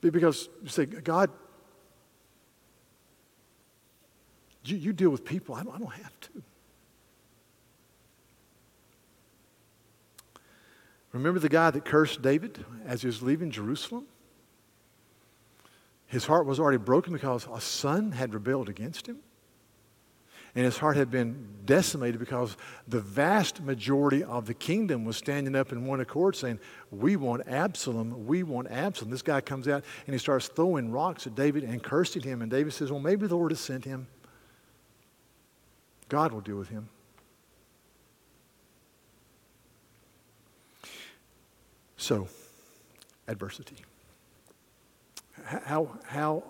Because 0.01 0.49
you 0.61 0.69
say, 0.69 0.85
God, 0.85 1.31
you, 4.63 4.77
you 4.77 4.93
deal 4.93 5.09
with 5.09 5.25
people. 5.25 5.55
I 5.55 5.63
don't, 5.63 5.75
I 5.75 5.79
don't 5.79 5.93
have 5.93 6.19
to. 6.21 6.43
Remember 11.11 11.39
the 11.39 11.49
guy 11.49 11.71
that 11.71 11.85
cursed 11.85 12.21
David 12.21 12.63
as 12.85 13.01
he 13.01 13.07
was 13.07 13.23
leaving 13.23 13.49
Jerusalem? 13.49 14.05
His 16.07 16.25
heart 16.25 16.45
was 16.45 16.59
already 16.59 16.77
broken 16.77 17.13
because 17.13 17.47
a 17.51 17.61
son 17.61 18.11
had 18.11 18.33
rebelled 18.33 18.69
against 18.69 19.07
him 19.07 19.19
and 20.55 20.63
his 20.63 20.77
heart 20.77 20.95
had 20.95 21.11
been 21.11 21.49
decimated 21.65 22.17
because 22.19 22.55
the 22.87 23.01
vast 23.01 23.61
majority 23.61 24.23
of 24.23 24.45
the 24.45 24.53
kingdom 24.53 25.03
was 25.03 25.17
standing 25.17 25.53
up 25.53 25.73
in 25.73 25.85
one 25.85 25.99
accord 25.99 26.35
saying, 26.35 26.59
We 26.91 27.17
want 27.17 27.47
Absalom, 27.47 28.25
we 28.25 28.43
want 28.43 28.71
Absalom. 28.71 29.11
This 29.11 29.21
guy 29.21 29.41
comes 29.41 29.67
out 29.67 29.83
and 30.07 30.13
he 30.13 30.17
starts 30.17 30.47
throwing 30.47 30.91
rocks 30.91 31.27
at 31.27 31.35
David 31.35 31.65
and 31.65 31.83
cursing 31.83 32.21
him. 32.21 32.41
And 32.41 32.49
David 32.49 32.71
says, 32.71 32.89
Well, 32.89 33.01
maybe 33.01 33.27
the 33.27 33.35
Lord 33.35 33.51
has 33.51 33.59
sent 33.59 33.83
him. 33.83 34.07
God 36.07 36.31
will 36.31 36.41
deal 36.41 36.57
with 36.57 36.69
him. 36.69 36.87
So, 41.97 42.27
adversity. 43.27 43.77
How, 45.43 45.97
how 46.05 46.43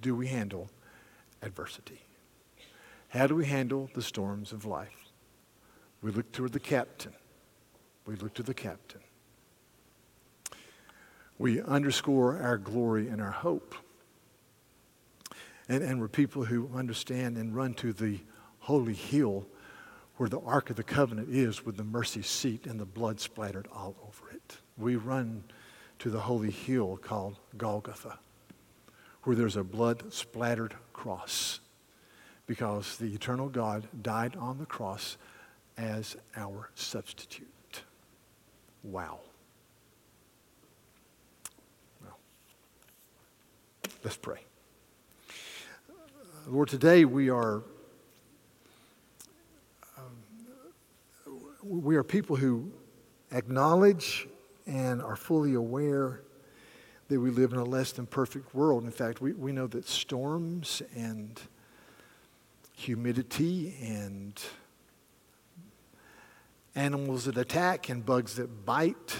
do 0.00 0.14
we 0.14 0.28
handle 0.28 0.70
adversity? 1.42 2.05
How 3.16 3.26
do 3.26 3.34
we 3.34 3.46
handle 3.46 3.88
the 3.94 4.02
storms 4.02 4.52
of 4.52 4.66
life? 4.66 5.10
We 6.02 6.10
look 6.10 6.30
toward 6.32 6.52
the 6.52 6.60
captain. 6.60 7.14
We 8.04 8.14
look 8.16 8.34
to 8.34 8.42
the 8.42 8.52
captain. 8.52 9.00
We 11.38 11.62
underscore 11.62 12.38
our 12.38 12.58
glory 12.58 13.08
and 13.08 13.22
our 13.22 13.30
hope. 13.30 13.74
And, 15.66 15.82
and 15.82 15.98
we're 15.98 16.08
people 16.08 16.44
who 16.44 16.68
understand 16.74 17.38
and 17.38 17.56
run 17.56 17.72
to 17.74 17.94
the 17.94 18.20
holy 18.58 18.94
hill 18.94 19.46
where 20.18 20.28
the 20.28 20.40
Ark 20.40 20.68
of 20.68 20.76
the 20.76 20.82
Covenant 20.82 21.30
is 21.30 21.64
with 21.64 21.78
the 21.78 21.84
mercy 21.84 22.22
seat 22.22 22.66
and 22.66 22.78
the 22.78 22.84
blood 22.84 23.18
splattered 23.18 23.66
all 23.74 23.96
over 24.06 24.30
it. 24.30 24.58
We 24.76 24.96
run 24.96 25.42
to 26.00 26.10
the 26.10 26.20
holy 26.20 26.50
hill 26.50 26.98
called 26.98 27.38
Golgotha, 27.56 28.18
where 29.22 29.36
there's 29.36 29.56
a 29.56 29.64
blood 29.64 30.12
splattered 30.12 30.74
cross 30.92 31.60
because 32.46 32.96
the 32.96 33.12
eternal 33.12 33.48
God 33.48 33.86
died 34.02 34.36
on 34.36 34.58
the 34.58 34.66
cross 34.66 35.16
as 35.76 36.16
our 36.36 36.70
substitute. 36.74 37.46
Wow. 38.82 39.18
Well, 42.02 42.18
let's 44.04 44.16
pray. 44.16 44.40
Lord, 46.46 46.68
today 46.68 47.04
we 47.04 47.28
are 47.28 47.62
um, 49.98 50.04
we 51.64 51.96
are 51.96 52.04
people 52.04 52.36
who 52.36 52.70
acknowledge 53.32 54.28
and 54.66 55.02
are 55.02 55.16
fully 55.16 55.54
aware 55.54 56.20
that 57.08 57.20
we 57.20 57.30
live 57.30 57.52
in 57.52 57.58
a 57.58 57.64
less 57.64 57.92
than 57.92 58.06
perfect 58.06 58.54
world. 58.54 58.84
In 58.84 58.90
fact, 58.90 59.20
we, 59.20 59.32
we 59.32 59.52
know 59.52 59.66
that 59.68 59.88
storms 59.88 60.82
and 60.94 61.40
humidity 62.76 63.74
and 63.82 64.40
animals 66.74 67.24
that 67.24 67.38
attack 67.38 67.88
and 67.88 68.04
bugs 68.04 68.36
that 68.36 68.66
bite 68.66 69.16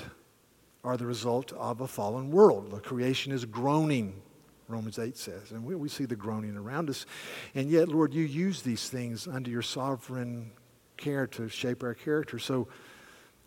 are 0.84 0.96
the 0.96 1.06
result 1.06 1.52
of 1.52 1.80
a 1.80 1.88
fallen 1.88 2.30
world. 2.30 2.70
The 2.70 2.80
creation 2.80 3.32
is 3.32 3.46
groaning, 3.46 4.20
Romans 4.68 4.98
8 4.98 5.16
says. 5.16 5.50
And 5.50 5.64
we, 5.64 5.74
we 5.74 5.88
see 5.88 6.04
the 6.04 6.14
groaning 6.14 6.56
around 6.56 6.90
us. 6.90 7.06
And 7.54 7.70
yet, 7.70 7.88
Lord, 7.88 8.12
you 8.12 8.24
use 8.24 8.60
these 8.60 8.90
things 8.90 9.26
under 9.26 9.50
your 9.50 9.62
sovereign 9.62 10.52
care 10.98 11.26
to 11.28 11.48
shape 11.48 11.82
our 11.82 11.94
character. 11.94 12.38
So 12.38 12.68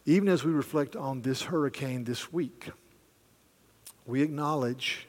even 0.06 0.28
as 0.28 0.44
we 0.44 0.52
reflect 0.52 0.96
on 0.96 1.22
this 1.22 1.44
hurricane 1.44 2.04
this 2.04 2.34
week, 2.34 2.72
we 4.08 4.24
acknowledge 4.24 5.08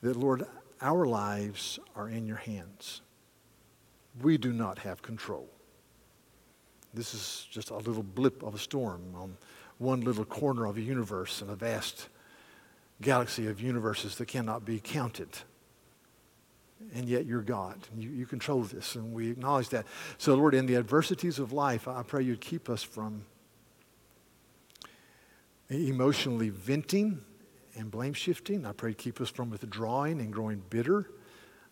that, 0.00 0.16
Lord, 0.16 0.46
our 0.80 1.06
lives 1.06 1.80
are 1.96 2.08
in 2.08 2.24
your 2.24 2.36
hands 2.36 3.02
we 4.22 4.38
do 4.38 4.52
not 4.52 4.78
have 4.80 5.02
control. 5.02 5.48
This 6.92 7.14
is 7.14 7.46
just 7.50 7.70
a 7.70 7.76
little 7.76 8.02
blip 8.02 8.42
of 8.42 8.54
a 8.54 8.58
storm 8.58 9.14
on 9.14 9.36
one 9.78 10.00
little 10.02 10.24
corner 10.24 10.66
of 10.66 10.76
a 10.76 10.80
universe 10.80 11.40
in 11.40 11.48
a 11.48 11.54
vast 11.54 12.08
galaxy 13.00 13.46
of 13.46 13.60
universes 13.60 14.16
that 14.16 14.26
cannot 14.26 14.64
be 14.64 14.80
counted. 14.80 15.28
And 16.94 17.08
yet 17.08 17.26
you're 17.26 17.42
God. 17.42 17.78
You, 17.96 18.10
you 18.10 18.26
control 18.26 18.62
this, 18.62 18.94
and 18.94 19.12
we 19.12 19.30
acknowledge 19.30 19.68
that. 19.70 19.86
So, 20.18 20.34
Lord, 20.34 20.54
in 20.54 20.66
the 20.66 20.76
adversities 20.76 21.38
of 21.38 21.52
life, 21.52 21.86
I 21.86 22.02
pray 22.02 22.22
you'd 22.22 22.40
keep 22.40 22.68
us 22.68 22.82
from 22.82 23.24
emotionally 25.68 26.48
venting 26.48 27.22
and 27.76 27.90
blame 27.90 28.12
shifting. 28.12 28.66
I 28.66 28.72
pray 28.72 28.94
keep 28.94 29.20
us 29.20 29.30
from 29.30 29.50
withdrawing 29.50 30.20
and 30.20 30.32
growing 30.32 30.62
bitter. 30.70 31.10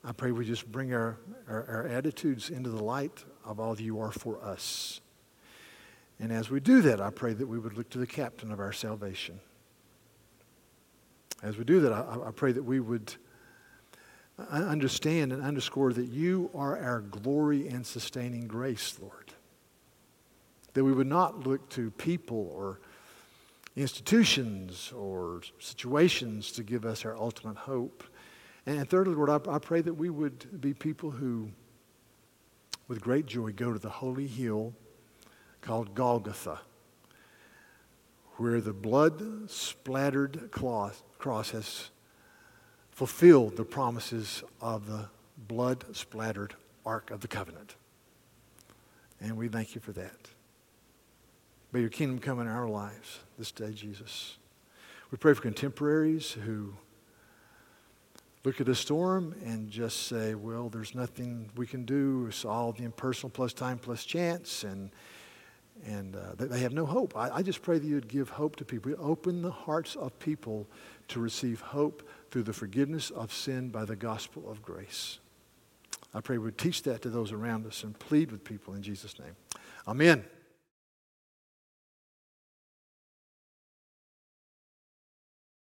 I 0.04 0.12
pray 0.12 0.30
we 0.30 0.44
just 0.44 0.70
bring 0.70 0.94
our, 0.94 1.18
our, 1.48 1.66
our, 1.68 1.86
attitudes 1.88 2.50
into 2.50 2.70
the 2.70 2.82
light 2.82 3.24
of 3.44 3.58
all 3.58 3.78
you 3.80 4.00
are 4.00 4.12
for 4.12 4.42
us. 4.42 5.00
And 6.20 6.32
as 6.32 6.50
we 6.50 6.60
do 6.60 6.82
that, 6.82 7.00
I 7.00 7.10
pray 7.10 7.32
that 7.32 7.46
we 7.46 7.58
would 7.58 7.76
look 7.76 7.90
to 7.90 7.98
the 7.98 8.06
captain 8.06 8.52
of 8.52 8.60
our 8.60 8.72
salvation. 8.72 9.40
As 11.42 11.56
we 11.56 11.64
do 11.64 11.80
that, 11.80 11.92
I, 11.92 12.28
I 12.28 12.30
pray 12.30 12.52
that 12.52 12.62
we 12.62 12.80
would 12.80 13.12
understand 14.50 15.32
and 15.32 15.42
underscore 15.42 15.92
that 15.92 16.06
you 16.06 16.50
are 16.54 16.78
our 16.78 17.00
glory 17.00 17.68
and 17.68 17.84
sustaining 17.84 18.46
grace, 18.46 18.98
Lord. 19.00 19.32
That 20.74 20.84
we 20.84 20.92
would 20.92 21.08
not 21.08 21.46
look 21.46 21.68
to 21.70 21.90
people 21.92 22.52
or 22.54 22.80
institutions 23.74 24.92
or 24.96 25.42
situations 25.58 26.52
to 26.52 26.62
give 26.62 26.84
us 26.84 27.04
our 27.04 27.16
ultimate 27.16 27.56
hope 27.56 28.04
and 28.68 28.88
thirdly, 28.88 29.14
Lord, 29.14 29.30
I, 29.30 29.54
I 29.54 29.58
pray 29.58 29.80
that 29.80 29.94
we 29.94 30.10
would 30.10 30.60
be 30.60 30.74
people 30.74 31.10
who, 31.10 31.50
with 32.86 33.00
great 33.00 33.26
joy, 33.26 33.52
go 33.52 33.72
to 33.72 33.78
the 33.78 33.88
holy 33.88 34.26
hill 34.26 34.74
called 35.62 35.94
Golgotha, 35.94 36.60
where 38.36 38.60
the 38.60 38.72
blood 38.72 39.50
splattered 39.50 40.50
cross 40.50 41.50
has 41.50 41.90
fulfilled 42.90 43.56
the 43.56 43.64
promises 43.64 44.42
of 44.60 44.86
the 44.86 45.08
blood 45.36 45.84
splattered 45.96 46.54
Ark 46.84 47.10
of 47.10 47.20
the 47.20 47.28
Covenant. 47.28 47.74
And 49.20 49.36
we 49.36 49.48
thank 49.48 49.74
you 49.74 49.80
for 49.80 49.92
that. 49.92 50.28
May 51.72 51.80
your 51.80 51.88
kingdom 51.88 52.18
come 52.18 52.40
in 52.40 52.46
our 52.46 52.68
lives 52.68 53.20
this 53.38 53.50
day, 53.50 53.72
Jesus. 53.72 54.36
We 55.10 55.18
pray 55.18 55.32
for 55.32 55.42
contemporaries 55.42 56.32
who 56.32 56.74
look 58.44 58.60
at 58.60 58.68
a 58.68 58.74
storm 58.74 59.34
and 59.44 59.68
just 59.68 60.06
say, 60.06 60.34
well, 60.34 60.68
there's 60.68 60.94
nothing 60.94 61.50
we 61.56 61.66
can 61.66 61.84
do. 61.84 62.26
It's 62.28 62.44
all 62.44 62.72
the 62.72 62.84
impersonal 62.84 63.30
plus 63.30 63.52
time 63.52 63.78
plus 63.78 64.04
chance, 64.04 64.64
and, 64.64 64.90
and 65.86 66.16
uh, 66.16 66.34
they 66.36 66.60
have 66.60 66.72
no 66.72 66.86
hope. 66.86 67.16
I, 67.16 67.30
I 67.30 67.42
just 67.42 67.62
pray 67.62 67.78
that 67.78 67.86
you'd 67.86 68.08
give 68.08 68.30
hope 68.30 68.56
to 68.56 68.64
people. 68.64 68.90
You'd 68.90 69.00
open 69.00 69.42
the 69.42 69.50
hearts 69.50 69.96
of 69.96 70.18
people 70.18 70.66
to 71.08 71.20
receive 71.20 71.60
hope 71.60 72.08
through 72.30 72.44
the 72.44 72.52
forgiveness 72.52 73.10
of 73.10 73.32
sin 73.32 73.70
by 73.70 73.84
the 73.84 73.96
gospel 73.96 74.50
of 74.50 74.62
grace. 74.62 75.18
I 76.14 76.20
pray 76.20 76.38
we'd 76.38 76.56
teach 76.56 76.82
that 76.84 77.02
to 77.02 77.10
those 77.10 77.32
around 77.32 77.66
us 77.66 77.82
and 77.84 77.98
plead 77.98 78.32
with 78.32 78.44
people 78.44 78.74
in 78.74 78.82
Jesus' 78.82 79.18
name. 79.18 79.36
Amen. 79.86 80.24